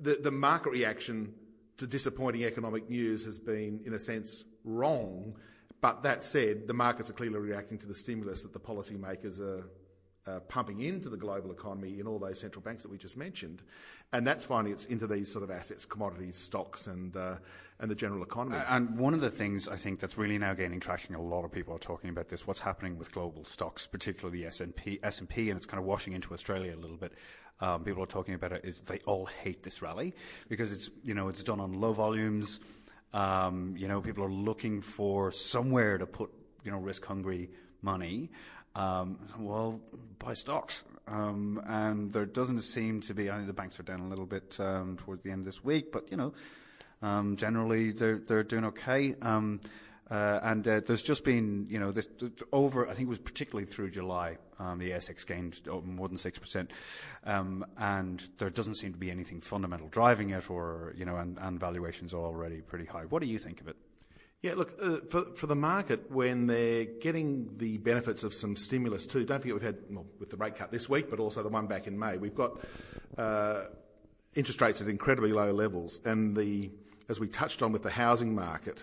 [0.00, 1.34] The, the market reaction
[1.78, 5.36] to disappointing economic news has been, in a sense, wrong.
[5.80, 9.70] But that said, the markets are clearly reacting to the stimulus that the policymakers are
[10.26, 13.62] uh, pumping into the global economy in all those central banks that we just mentioned,
[14.12, 17.36] and that's finding its into these sort of assets, commodities, stocks, and uh,
[17.78, 18.56] and the general economy.
[18.68, 21.52] And one of the things I think that's really now gaining traction, a lot of
[21.52, 22.46] people are talking about this.
[22.46, 25.80] What's happening with global stocks, particularly S and P, S and P, and it's kind
[25.80, 27.12] of washing into Australia a little bit.
[27.60, 28.64] Um, people are talking about it.
[28.64, 30.14] Is they all hate this rally
[30.48, 32.60] because it's you know it's done on low volumes.
[33.12, 36.30] Um, you know, people are looking for somewhere to put
[36.64, 37.50] you know risk hungry
[37.82, 38.30] money.
[38.76, 39.80] Um, well,
[40.18, 40.84] buy stocks.
[41.08, 44.26] Um, and there doesn't seem to be, I think the banks are down a little
[44.26, 46.34] bit um, towards the end of this week, but, you know,
[47.00, 49.14] um, generally they're, they're doing okay.
[49.22, 49.60] Um,
[50.10, 52.08] uh, and uh, there's just been, you know, this
[52.52, 56.68] over, I think it was particularly through July, um, the ASX gained more than 6%.
[57.24, 61.38] Um, and there doesn't seem to be anything fundamental driving it or, you know, and,
[61.40, 63.04] and valuations are already pretty high.
[63.04, 63.76] What do you think of it?
[64.46, 69.04] Yeah, look, uh, for, for the market, when they're getting the benefits of some stimulus
[69.04, 71.48] too, don't forget we've had, well, with the rate cut this week, but also the
[71.48, 72.60] one back in May, we've got
[73.18, 73.64] uh,
[74.36, 76.00] interest rates at incredibly low levels.
[76.04, 76.70] And the,
[77.08, 78.78] as we touched on with the housing market,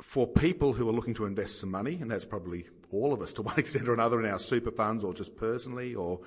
[0.00, 3.34] for people who are looking to invest some money, and that's probably all of us
[3.34, 6.20] to one extent or another in our super funds or just personally, or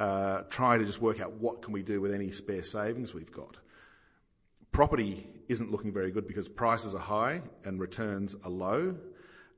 [0.00, 3.30] uh, trying to just work out what can we do with any spare savings we've
[3.30, 3.56] got
[4.72, 8.96] Property isn't looking very good because prices are high and returns are low.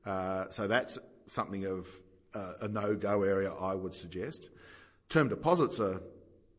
[0.05, 0.97] Uh, so that's
[1.27, 1.87] something of
[2.33, 4.49] uh, a no-go area, I would suggest.
[5.09, 6.01] Term deposits are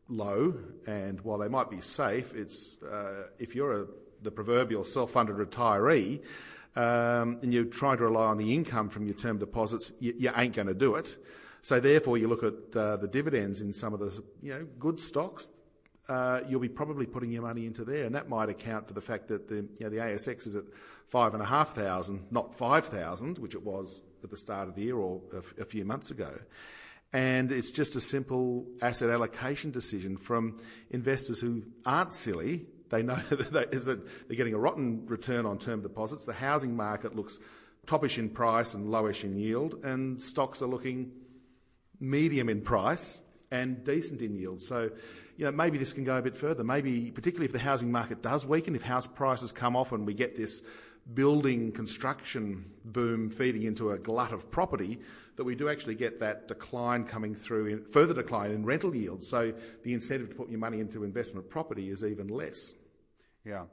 [0.07, 3.87] low, and while they might be safe, it's uh, if you're a,
[4.21, 6.21] the proverbial self-funded retiree
[6.75, 10.31] um, and you're trying to rely on the income from your term deposits, you, you
[10.35, 11.17] ain't going to do it.
[11.61, 14.99] So therefore, you look at uh, the dividends in some of the you know good
[14.99, 15.49] stocks
[16.09, 19.01] uh, you'll be probably putting your money into there, and that might account for the
[19.01, 20.65] fact that the, you know, the ASX is at
[21.07, 24.75] five and a half thousand, not five thousand, which it was at the start of
[24.75, 26.31] the year or a, a few months ago.
[27.13, 30.57] And it's just a simple asset allocation decision from
[30.89, 32.65] investors who aren't silly.
[32.89, 36.25] They know that they're getting a rotten return on term deposits.
[36.25, 37.39] The housing market looks
[37.85, 41.11] toppish in price and lowish in yield, and stocks are looking
[41.99, 43.19] medium in price
[43.51, 44.61] and decent in yield.
[44.61, 44.89] So
[45.37, 46.63] you know, maybe this can go a bit further.
[46.63, 50.13] Maybe, particularly if the housing market does weaken, if house prices come off and we
[50.13, 50.61] get this
[51.13, 54.99] building construction boom feeding into a glut of property,
[55.35, 59.27] that we do actually get that decline coming through, in, further decline in rental yields.
[59.27, 59.53] So
[59.83, 62.75] the incentive to put your money into investment property is even less.
[63.43, 63.65] Yeah.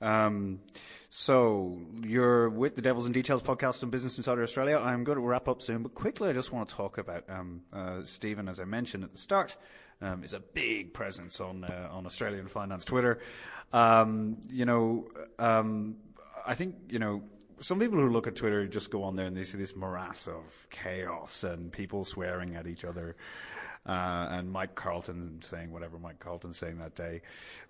[0.00, 0.60] Um,
[1.10, 4.80] so you're with the Devils and Details podcast on Business Insider Australia.
[4.82, 7.60] I'm going to wrap up soon, but quickly I just want to talk about um,
[7.72, 9.56] uh, Stephen, as I mentioned at the start
[10.02, 13.20] um, is a big presence on uh, on Australian finance Twitter.
[13.72, 15.96] Um, you know, um,
[16.46, 17.22] I think you know
[17.60, 20.26] some people who look at Twitter just go on there and they see this morass
[20.26, 23.16] of chaos and people swearing at each other
[23.84, 27.20] uh, and Mike Carlton saying whatever Mike Carlton's saying that day.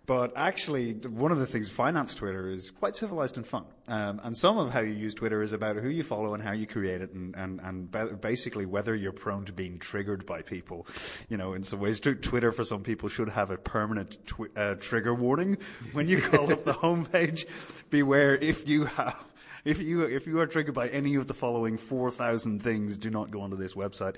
[0.05, 3.65] But actually, one of the things finance Twitter is quite civilized and fun.
[3.89, 6.53] Um, and some of how you use Twitter is about who you follow and how
[6.53, 10.87] you create it, and, and, and basically whether you're prone to being triggered by people.
[11.29, 14.75] You know, in some ways, Twitter for some people should have a permanent twi- uh,
[14.75, 15.57] trigger warning
[15.93, 17.47] when you call up the homepage.
[17.89, 19.32] Beware if you have
[19.65, 23.11] if you if you are triggered by any of the following four thousand things, do
[23.11, 24.17] not go onto this website.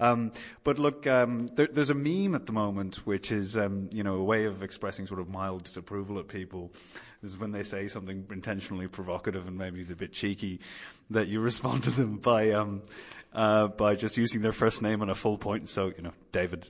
[0.00, 0.32] Um,
[0.64, 4.14] but look, um, there, there's a meme at the moment which is um, you know
[4.14, 6.72] a way of expressing sort of mild disapproval at people.
[7.22, 10.60] Is when they say something intentionally provocative and maybe a bit cheeky,
[11.10, 12.82] that you respond to them by um,
[13.32, 15.68] uh, by just using their first name and a full point.
[15.68, 16.66] So you know, David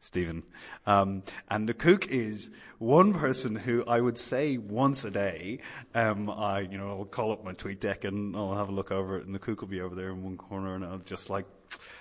[0.00, 0.42] Stephen.
[0.86, 5.60] Um, and the Kouk is one person who I would say once a day,
[5.94, 9.18] um, I, you know, I'll call up my TweetDeck and I'll have a look over
[9.18, 11.46] it and the Kouk will be over there in one corner and I'll just like,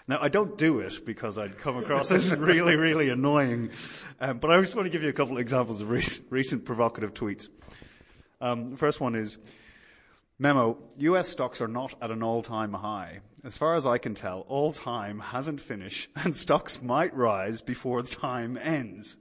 [0.07, 3.71] now I don't do it because I'd come across as really, really annoying.
[4.19, 6.65] Um, but I just want to give you a couple of examples of recent, recent
[6.65, 7.47] provocative tweets.
[8.41, 9.39] Um, the first one is,
[10.37, 13.19] Memo US stocks are not at an all time high.
[13.43, 18.01] As far as I can tell, all time hasn't finished, and stocks might rise before
[18.01, 19.17] the time ends.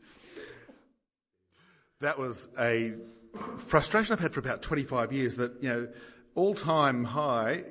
[2.00, 2.94] That was a
[3.58, 5.88] frustration I've had for about 25 years that, you know,
[6.34, 7.62] all time high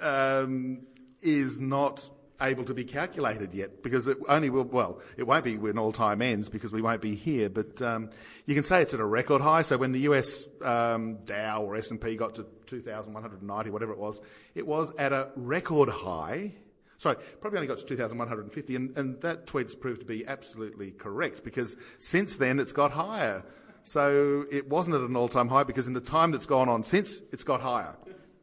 [0.00, 0.86] um,
[1.20, 2.08] is not
[2.40, 5.92] able to be calculated yet because it only will, well, it won't be when all
[5.92, 8.10] time ends because we won't be here, but um,
[8.46, 9.62] you can say it's at a record high.
[9.62, 14.20] So when the US um, Dow or S&P got to 2,190, whatever it was,
[14.54, 16.52] it was at a record high.
[16.98, 21.44] Sorry, probably only got to 2,150, and, and that tweet's proved to be absolutely correct
[21.44, 23.44] because since then it's got higher.
[23.84, 27.20] So it wasn't at an all-time high because in the time that's gone on since,
[27.32, 27.96] it's got higher.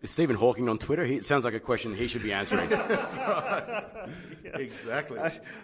[0.04, 1.06] Is Stephen Hawking on Twitter?
[1.06, 2.70] He, it sounds like a question he should be answering.
[2.70, 3.90] That's right.
[4.56, 5.20] Exactly.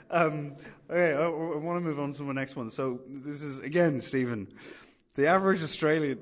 [0.10, 0.56] Um,
[0.90, 2.72] okay, I, I want to move on to the next one.
[2.72, 4.48] So this is again, Stephen.
[5.14, 6.22] The average Australian,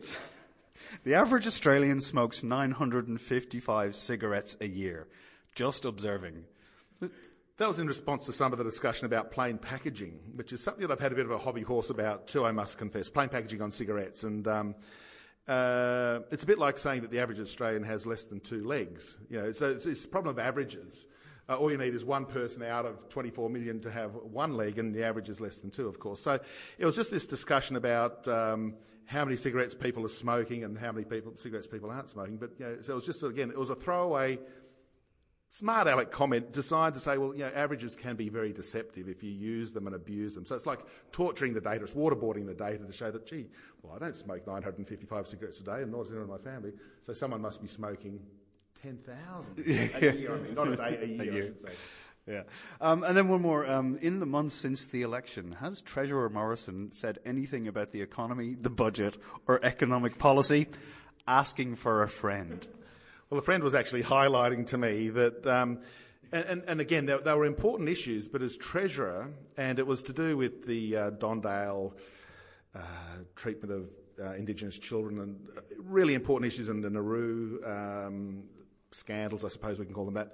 [1.05, 5.07] the average Australian smokes 955 cigarettes a year.
[5.55, 6.43] Just observing.
[6.99, 10.85] That was in response to some of the discussion about plain packaging, which is something
[10.85, 13.09] that I've had a bit of a hobby horse about too, I must confess.
[13.09, 14.23] Plain packaging on cigarettes.
[14.23, 14.75] And um,
[15.47, 19.17] uh, it's a bit like saying that the average Australian has less than two legs.
[19.29, 21.07] You know, it's, a, it's a problem of averages.
[21.49, 24.77] Uh, all you need is one person out of 24 million to have one leg,
[24.77, 26.19] and the average is less than two, of course.
[26.19, 26.39] So
[26.77, 28.73] it was just this discussion about um,
[29.05, 32.35] how many cigarettes people are smoking and how many people, cigarettes people aren't smoking.
[32.35, 34.39] But you know, so it was just again, it was a throwaway
[35.49, 39.23] smart aleck comment designed to say, well, you know, averages can be very deceptive if
[39.23, 40.45] you use them and abuse them.
[40.45, 40.79] So it's like
[41.11, 43.47] torturing the data, it's waterboarding the data to show that, gee,
[43.81, 46.73] well, I don't smoke 955 cigarettes a day, and nor does anyone in my family,
[47.01, 48.19] so someone must be smoking
[48.81, 49.63] 10,000 a
[50.13, 51.43] year, I mean, not a day, a year, a year.
[51.43, 51.69] I should say.
[52.27, 52.43] Yeah.
[52.81, 53.65] Um, and then one more.
[53.65, 58.55] Um, in the months since the election, has Treasurer Morrison said anything about the economy,
[58.59, 59.17] the budget,
[59.47, 60.67] or economic policy?
[61.25, 62.67] Asking for a friend.
[63.29, 65.79] Well, a friend was actually highlighting to me that, um,
[66.31, 70.01] and, and, and, again, they, they, were important issues, but as Treasurer, and it was
[70.03, 71.93] to do with the uh, Don Dale
[72.73, 72.79] uh,
[73.35, 73.89] treatment of
[74.25, 78.43] uh, Indigenous children and uh, really important issues in the Nauru um,
[78.91, 80.33] scandals, I suppose we can call them that.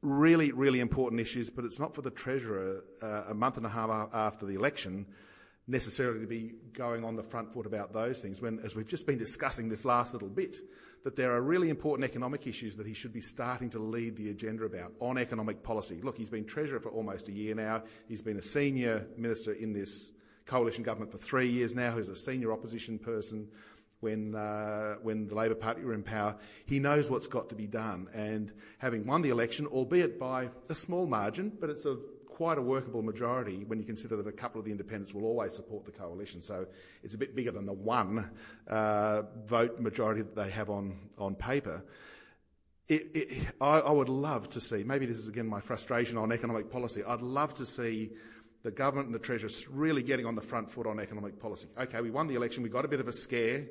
[0.00, 3.68] Really, really important issues, but it's not for the Treasurer uh, a month and a
[3.68, 5.04] half after the election
[5.70, 9.06] necessarily to be going on the front foot about those things when, as we've just
[9.06, 10.56] been discussing this last little bit,
[11.04, 14.30] that there are really important economic issues that he should be starting to lead the
[14.30, 16.00] agenda about on economic policy.
[16.02, 17.84] Look, he's been Treasurer for almost a year now.
[18.08, 20.12] He's been a senior minister in this
[20.44, 21.96] coalition government for three years now.
[21.96, 23.48] He's a senior opposition person
[24.00, 26.36] when, uh, when the Labor Party were in power.
[26.66, 28.08] He knows what's got to be done.
[28.12, 31.96] And having won the election, albeit by a small margin, but it's a
[32.40, 35.52] quite a workable majority when you consider that a couple of the independents will always
[35.52, 36.40] support the coalition.
[36.40, 36.66] So
[37.02, 38.30] it's a bit bigger than the one
[38.66, 41.84] uh, vote majority that they have on, on paper.
[42.88, 46.32] It, it, I, I would love to see, maybe this is again my frustration on
[46.32, 48.12] economic policy, I'd love to see
[48.62, 51.68] the government and the Treasurer really getting on the front foot on economic policy.
[51.78, 53.66] Okay, we won the election, we got a bit of a scare.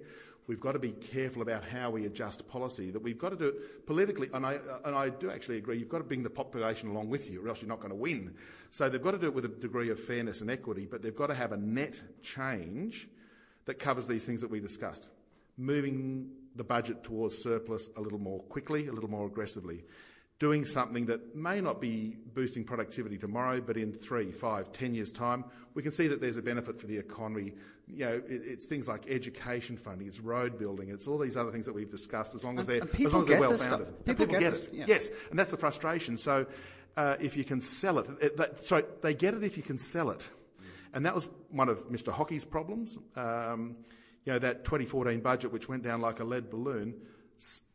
[0.49, 3.49] We've got to be careful about how we adjust policy, that we've got to do
[3.49, 4.29] it politically.
[4.33, 7.29] And I, and I do actually agree, you've got to bring the population along with
[7.29, 8.33] you, or else you're not going to win.
[8.71, 11.15] So they've got to do it with a degree of fairness and equity, but they've
[11.15, 13.07] got to have a net change
[13.65, 15.11] that covers these things that we discussed.
[15.55, 19.83] Moving the budget towards surplus a little more quickly, a little more aggressively
[20.39, 25.11] doing something that may not be boosting productivity tomorrow, but in three, five, ten years'
[25.11, 27.53] time, we can see that there's a benefit for the economy.
[27.87, 31.51] You know, it, it's things like education funding, it's road building, it's all these other
[31.51, 32.35] things that we've discussed.
[32.35, 34.69] As long as they're, as long as they're well founded, people, people, get, get it.
[34.71, 34.85] Yeah.
[34.87, 36.17] Yes, and that's the frustration.
[36.17, 36.47] So,
[36.95, 39.77] uh, if you can sell it, it that, sorry, they get it if you can
[39.77, 40.29] sell it,
[40.93, 42.13] and that was one of Mr.
[42.13, 42.97] Hockey's problems.
[43.15, 43.75] Um,
[44.25, 46.93] you know, that 2014 budget, which went down like a lead balloon.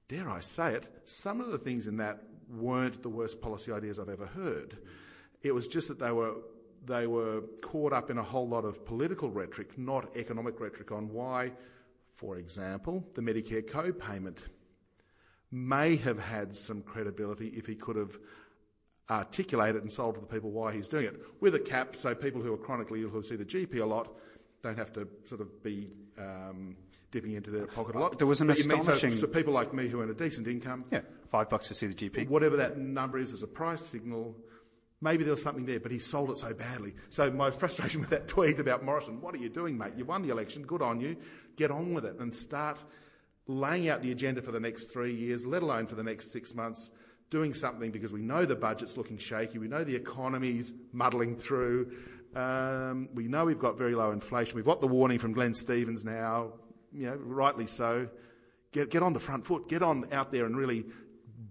[0.08, 0.86] Dare I say it?
[1.06, 4.78] Some of the things in that weren't the worst policy ideas I've ever heard.
[5.42, 6.34] It was just that they were
[6.86, 11.09] they were caught up in a whole lot of political rhetoric, not economic rhetoric, on
[11.09, 11.53] why,
[12.14, 14.49] for example, the Medicare co-payment
[15.51, 18.18] may have had some credibility if he could have
[19.11, 22.40] articulated and sold to the people why he's doing it with a cap, so people
[22.40, 24.12] who are chronically ill who see the GP a lot
[24.62, 26.76] don't have to sort of be um,
[27.11, 28.18] dipping into their pocket a lot.
[28.18, 29.12] There was an astonishing...
[29.12, 30.86] So, so, people like me who earn a decent income...
[30.90, 31.03] Yeah,
[31.35, 32.28] five bucks to see the GP.
[32.28, 34.37] Whatever that number is as a price signal,
[35.01, 36.95] maybe there was something there, but he sold it so badly.
[37.11, 39.95] So my frustration with that tweet about Morrison, what are you doing, mate?
[39.97, 41.16] You won the election, good on you.
[41.57, 42.78] Get on with it and start
[43.49, 46.55] laying out the agenda for the next three years, let alone for the next six
[46.55, 46.93] months,
[47.30, 51.91] doing something because we know the budget's looking shaky, we know the economy's muddling through,
[52.37, 56.05] um, we know we've got very low inflation, we've got the warning from Glenn Stevens
[56.05, 56.53] now,
[56.93, 58.09] you know, rightly so,
[58.70, 60.85] get, get on the front foot, get on out there and really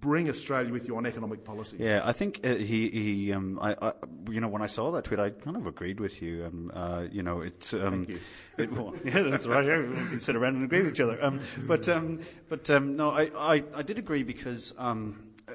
[0.04, 1.78] bring Australia with you on economic policy.
[1.80, 3.93] Yeah, I think uh, he, he um, I, I,
[4.30, 6.45] you know, when I saw that tweet, I kind of agreed with you.
[6.45, 8.20] Um, uh, you know, it's, um, you.
[8.58, 9.66] it, well, yeah, that's right.
[9.66, 11.24] We can sit around and agree with each other.
[11.24, 15.54] Um, but, um, but um, no, I, I, I did agree because, um, uh,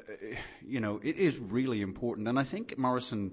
[0.66, 3.32] you know, it is really important, and I think Morrison.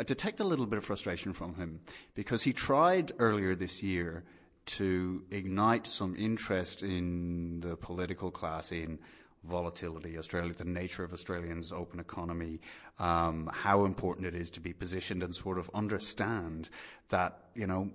[0.00, 1.80] I detect a little bit of frustration from him
[2.14, 4.22] because he tried earlier this year
[4.66, 9.00] to ignite some interest in the political class in
[9.44, 12.60] volatility, Australia, the nature of Australia's open economy,
[12.98, 16.68] um, how important it is to be positioned and sort of understand
[17.08, 17.90] that, you know,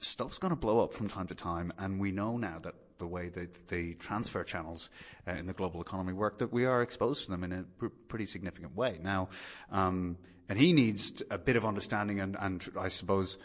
[0.00, 3.06] stuff's going to blow up from time to time, and we know now that the
[3.06, 4.90] way that the transfer channels
[5.26, 7.86] uh, in the global economy work, that we are exposed to them in a pr-
[8.08, 8.98] pretty significant way.
[9.00, 9.28] Now,
[9.70, 10.18] um,
[10.48, 13.38] and he needs a bit of understanding and, and I suppose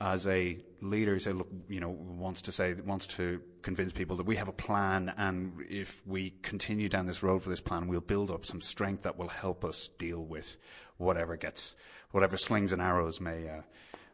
[0.00, 4.26] as a leader say, look, you know, wants to say, wants to convince people that
[4.26, 8.00] we have a plan, and if we continue down this road for this plan, we'll
[8.00, 10.56] build up some strength that will help us deal with
[10.98, 11.74] whatever gets,
[12.12, 13.48] whatever slings and arrows may.
[13.48, 13.62] Uh,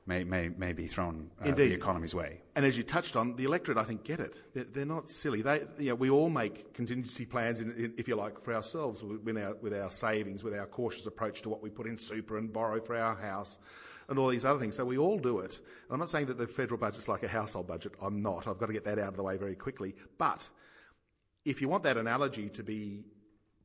[0.07, 2.43] may, may, may be thrown uh, the economy's way.
[2.55, 4.35] And as you touched on, the electorate, I think, get it.
[4.53, 5.41] They're, they're not silly.
[5.41, 9.03] They, you know, we all make contingency plans, in, in, if you like, for ourselves
[9.03, 12.37] with our, with our savings, with our cautious approach to what we put in super
[12.37, 13.59] and borrow for our house
[14.09, 14.77] and all these other things.
[14.77, 15.59] So we all do it.
[15.85, 17.93] And I'm not saying that the federal budget's like a household budget.
[18.01, 18.47] I'm not.
[18.47, 19.95] I've got to get that out of the way very quickly.
[20.19, 20.49] But
[21.45, 23.05] if you want that analogy to be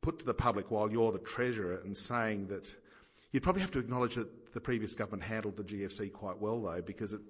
[0.01, 2.73] put to the public while you're the treasurer and saying that
[3.31, 6.81] you'd probably have to acknowledge that the previous government handled the GFC quite well, though,
[6.81, 7.21] because it,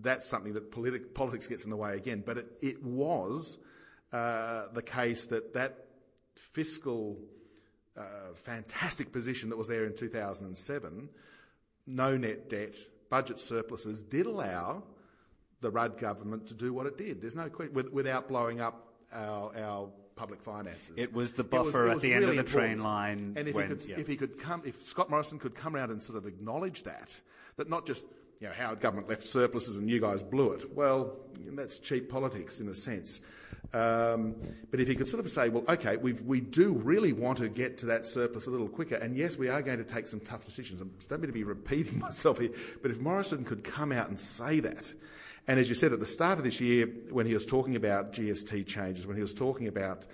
[0.00, 2.22] that's something that politi- politics gets in the way again.
[2.24, 3.58] But it, it was
[4.12, 5.86] uh, the case that that
[6.36, 7.18] fiscal
[7.96, 11.08] uh, fantastic position that was there in 2007
[11.86, 12.76] no net debt,
[13.10, 14.82] budget surpluses did allow
[15.60, 17.20] the Rudd government to do what it did.
[17.20, 20.94] There's no question, without blowing up our, our public finances.
[20.96, 22.80] It was the buffer was, at the really end of the important.
[22.80, 23.34] train line.
[23.36, 23.98] And if, when, he could, yeah.
[23.98, 27.20] if he could come, if Scott Morrison could come around and sort of acknowledge that,
[27.56, 28.06] that not just
[28.40, 30.74] you know, Howard government left surpluses and you guys blew it.
[30.74, 31.16] Well,
[31.52, 33.20] that's cheap politics in a sense.
[33.74, 34.36] Um,
[34.70, 37.48] but if he could sort of say, well, okay, we we do really want to
[37.48, 40.20] get to that surplus a little quicker, and yes, we are going to take some
[40.20, 40.80] tough decisions.
[40.80, 42.50] I don't mean to be repeating myself here,
[42.82, 44.92] but if Morrison could come out and say that,
[45.48, 48.12] and as you said at the start of this year, when he was talking about
[48.12, 50.06] GST changes, when he was talking about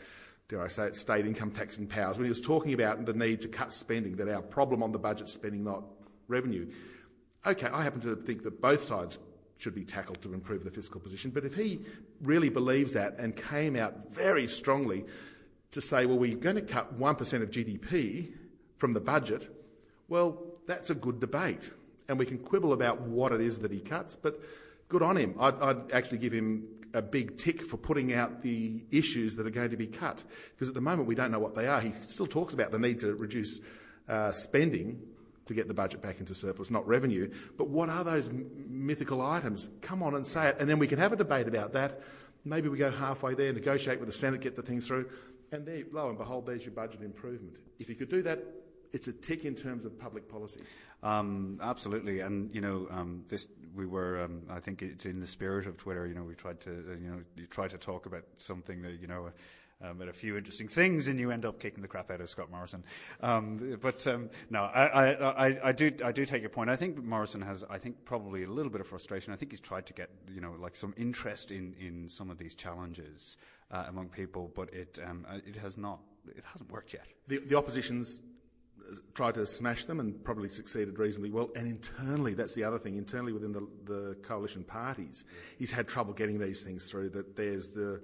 [0.48, 3.42] dare I say it, state income taxing powers, when he was talking about the need
[3.42, 5.84] to cut spending, that our problem on the budget is spending, not
[6.28, 6.68] revenue.
[7.46, 9.18] Okay, I happen to think that both sides
[9.60, 11.30] should be tackled to improve the fiscal position.
[11.30, 11.80] But if he
[12.22, 15.04] really believes that and came out very strongly
[15.72, 18.32] to say, well, we're going to cut 1% of GDP
[18.78, 19.48] from the budget,
[20.08, 21.70] well, that's a good debate.
[22.08, 24.40] And we can quibble about what it is that he cuts, but
[24.88, 25.34] good on him.
[25.38, 29.50] I'd, I'd actually give him a big tick for putting out the issues that are
[29.50, 30.24] going to be cut.
[30.52, 31.80] Because at the moment we don't know what they are.
[31.80, 33.60] He still talks about the need to reduce
[34.08, 35.00] uh, spending,
[35.50, 37.28] to get the budget back into surplus, not revenue.
[37.58, 39.68] But what are those mythical items?
[39.82, 42.00] Come on and say it, and then we can have a debate about that.
[42.44, 45.10] Maybe we go halfway there, negotiate with the Senate, get the things through,
[45.52, 47.56] and there, lo and behold, there's your budget improvement.
[47.80, 48.38] If you could do that,
[48.92, 50.62] it's a tick in terms of public policy.
[51.02, 54.22] Um, absolutely, and you know, um, this we were.
[54.22, 56.06] Um, I think it's in the spirit of Twitter.
[56.06, 59.00] You know, we tried to, uh, you know, you try to talk about something that
[59.00, 59.26] you know.
[59.26, 59.30] Uh,
[59.82, 62.28] um, at a few interesting things, and you end up kicking the crap out of
[62.28, 62.84] Scott Morrison.
[63.22, 66.70] Um, but um, no, I, I, I, I, do I do take your point.
[66.70, 69.32] I think Morrison has, I think, probably a little bit of frustration.
[69.32, 72.38] I think he's tried to get you know like some interest in, in some of
[72.38, 73.36] these challenges
[73.70, 77.06] uh, among people, but it um, uh, it has not it hasn't worked yet.
[77.28, 78.20] The, the opposition's
[79.14, 81.50] tried to smash them and probably succeeded reasonably well.
[81.54, 85.24] And internally, that's the other thing, internally within the, the coalition parties,
[85.58, 87.10] he's had trouble getting these things through.
[87.10, 88.02] That there's the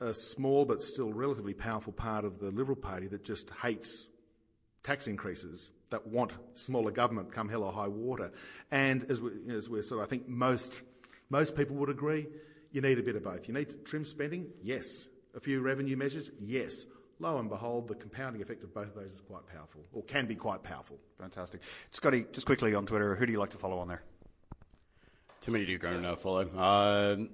[0.00, 4.06] a small but still relatively powerful part of the Liberal Party that just hates
[4.82, 8.32] tax increases, that want smaller government come hell or high water.
[8.70, 10.82] And as, we, as we're sort of, I think most,
[11.30, 12.26] most people would agree,
[12.70, 13.48] you need a bit of both.
[13.48, 14.84] You need to trim spending, yes.
[15.34, 16.72] A few revenue measures, yes.
[17.18, 20.26] Lo and behold, the compounding effect of both of those is quite powerful, or can
[20.26, 20.98] be quite powerful.
[21.18, 21.60] Fantastic.
[21.90, 24.02] Scotty, just quickly on Twitter, who do you like to follow on there?
[25.40, 26.42] Too many to go and uh, follow.
[26.56, 27.30] Um,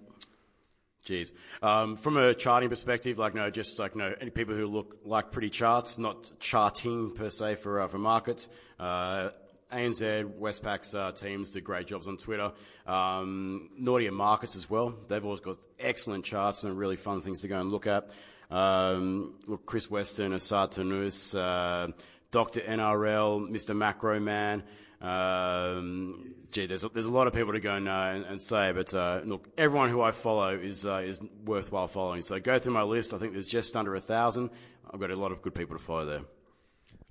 [1.05, 1.33] Jeez.
[1.63, 5.33] Um, from a charting perspective, like no, just like no, any people who look like
[5.33, 8.49] pretty charts, not charting per se for uh, for markets.
[8.81, 9.31] Uh,
[9.73, 12.53] ANZ, Westpac's uh, teams do great jobs on Twitter.
[12.87, 14.95] Um, Nordea Markets as well.
[15.09, 18.09] They've always got excellent charts and really fun things to go and look at.
[18.51, 21.89] Um, look, Chris Weston, Asad Tanus, uh,
[22.31, 22.61] Dr.
[22.61, 23.77] NRL, Mr.
[23.77, 24.63] Macro Man.
[25.05, 28.43] Um, gee, there's a, there's a lot of people to go and, uh, and, and
[28.43, 32.23] say, but uh, look, everyone who I follow is uh, is worthwhile following.
[32.23, 33.13] So go through my list.
[33.13, 34.51] I think there's just under a thousand.
[34.91, 36.23] I've got a lot of good people to follow there.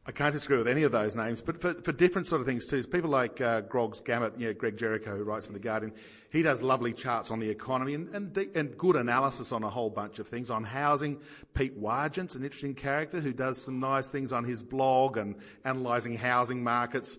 [0.05, 2.65] I can't disagree with any of those names, but for, for different sort of things
[2.65, 2.83] too.
[2.83, 5.93] People like uh, Grog's Gamut, you know, Greg Jericho, who writes for The Guardian,
[6.29, 9.89] he does lovely charts on the economy and, and, and good analysis on a whole
[9.89, 10.49] bunch of things.
[10.49, 11.21] On housing,
[11.53, 16.17] Pete Wargent's an interesting character who does some nice things on his blog and analysing
[16.17, 17.17] housing markets.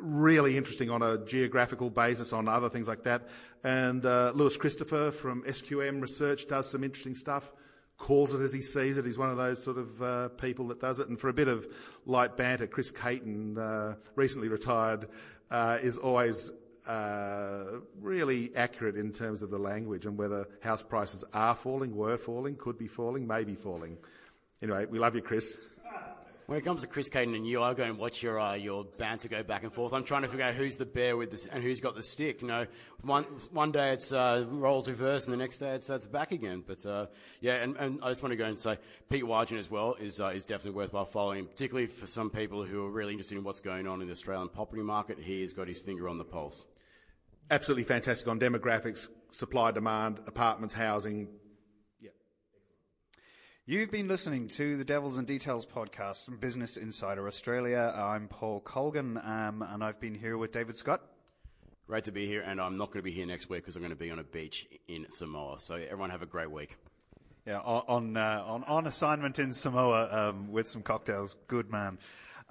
[0.00, 3.28] Really interesting on a geographical basis on other things like that.
[3.64, 7.52] And uh, Louis Christopher from SQM Research does some interesting stuff
[8.02, 9.06] calls it as he sees it.
[9.06, 11.08] He's one of those sort of uh, people that does it.
[11.08, 11.66] And for a bit of
[12.04, 15.06] light banter, Chris Caton, uh, recently retired,
[15.50, 16.50] uh, is always
[16.86, 17.64] uh,
[18.00, 22.56] really accurate in terms of the language and whether house prices are falling, were falling,
[22.56, 23.96] could be falling, may be falling.
[24.60, 25.56] Anyway, we love you, Chris.
[26.46, 28.84] When it comes to Chris Caton and you, I go and watch your uh, your
[28.84, 29.92] banter go back and forth.
[29.92, 32.42] I'm trying to figure out who's the bear with this and who's got the stick.
[32.42, 32.66] You know,
[33.02, 36.32] one one day it's uh, roles reverse and the next day it's uh, it's back
[36.32, 36.64] again.
[36.66, 37.06] But uh,
[37.40, 38.78] yeah, and, and I just want to go and say
[39.08, 42.84] Pete Wargent as well is uh, is definitely worthwhile following, particularly for some people who
[42.84, 45.18] are really interested in what's going on in the Australian property market.
[45.20, 46.64] He has got his finger on the pulse.
[47.50, 51.28] Absolutely fantastic on demographics, supply, demand, apartments, housing,
[53.64, 57.94] You've been listening to the Devils and Details podcast from Business Insider Australia.
[57.96, 61.00] I'm Paul Colgan, um, and I've been here with David Scott.
[61.86, 63.82] Great to be here, and I'm not going to be here next week because I'm
[63.82, 65.60] going to be on a beach in Samoa.
[65.60, 66.76] So everyone have a great week.
[67.46, 71.36] Yeah, on uh, on on assignment in Samoa um, with some cocktails.
[71.46, 72.00] Good man.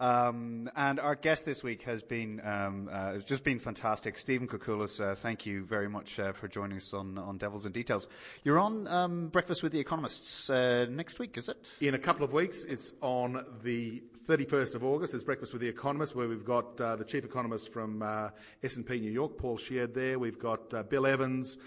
[0.01, 4.17] Um, and our guest this week has been um, uh, just been fantastic.
[4.17, 7.73] Stephen Koukoulas, uh, thank you very much uh, for joining us on, on Devils and
[7.73, 8.07] Details.
[8.43, 11.71] You're on um, Breakfast with the Economists uh, next week, is it?
[11.81, 15.11] In a couple of weeks, it's on the 31st of August.
[15.11, 18.29] There's Breakfast with the Economists, where we've got uh, the chief economist from uh,
[18.63, 19.93] S&P New York, Paul Sheard.
[19.93, 21.59] There, we've got Bill Evans.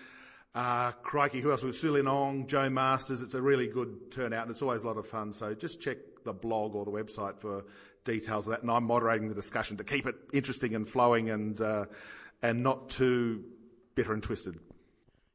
[0.57, 1.63] Uh, crikey, who else?
[1.63, 3.23] With Su Lin Ong, Joe Masters.
[3.23, 5.33] It's a really good turnout and it's always a lot of fun.
[5.33, 7.65] So just check the blog or the website for
[8.05, 11.61] details of that, and I'm moderating the discussion to keep it interesting and flowing and
[11.61, 11.87] uh,
[12.43, 13.45] and not too
[13.95, 14.59] bitter and twisted.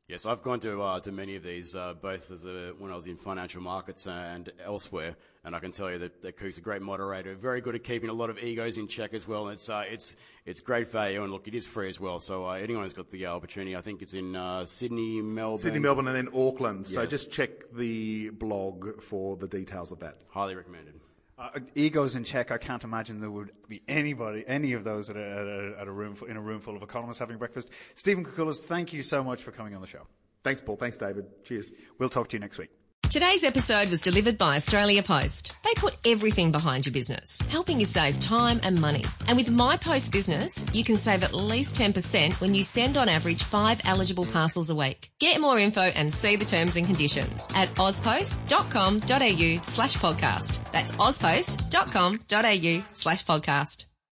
[0.08, 2.96] Yes, I've gone to uh, to many of these, uh, both as a, when I
[2.96, 6.62] was in financial markets and elsewhere, and I can tell you that, that Kouk's a
[6.62, 9.46] great moderator, very good at keeping a lot of egos in check as well.
[9.46, 10.16] And it's uh, it's
[10.48, 12.20] it's great value, and look, it is free as well.
[12.20, 15.80] So uh, anyone who's got the opportunity, I think it's in uh, Sydney, Melbourne, Sydney,
[15.80, 16.88] Melbourne, and then Auckland.
[16.88, 16.96] Yes.
[16.96, 20.24] So just check the blog for the details of that.
[20.30, 21.00] Highly recommended.
[21.40, 22.52] Uh, egos in check.
[22.52, 25.88] I can't imagine there would be anybody, any of those at a, at a, at
[25.88, 27.70] a room in a room full of economists having breakfast.
[27.96, 30.06] Stephen Koukoulas, thank you so much for coming on the show.
[30.44, 30.76] Thanks, Paul.
[30.76, 31.26] Thanks, David.
[31.46, 31.72] Cheers.
[31.98, 32.79] We'll talk to you next week.
[33.10, 35.54] Today's episode was delivered by Australia Post.
[35.64, 39.04] They put everything behind your business, helping you save time and money.
[39.28, 43.10] And with My Post Business, you can save at least 10% when you send on
[43.10, 45.10] average five eligible parcels a week.
[45.20, 50.72] Get more info and see the terms and conditions at auspost.com.au slash podcast.
[50.72, 53.89] That's auspost.com.au slash podcast.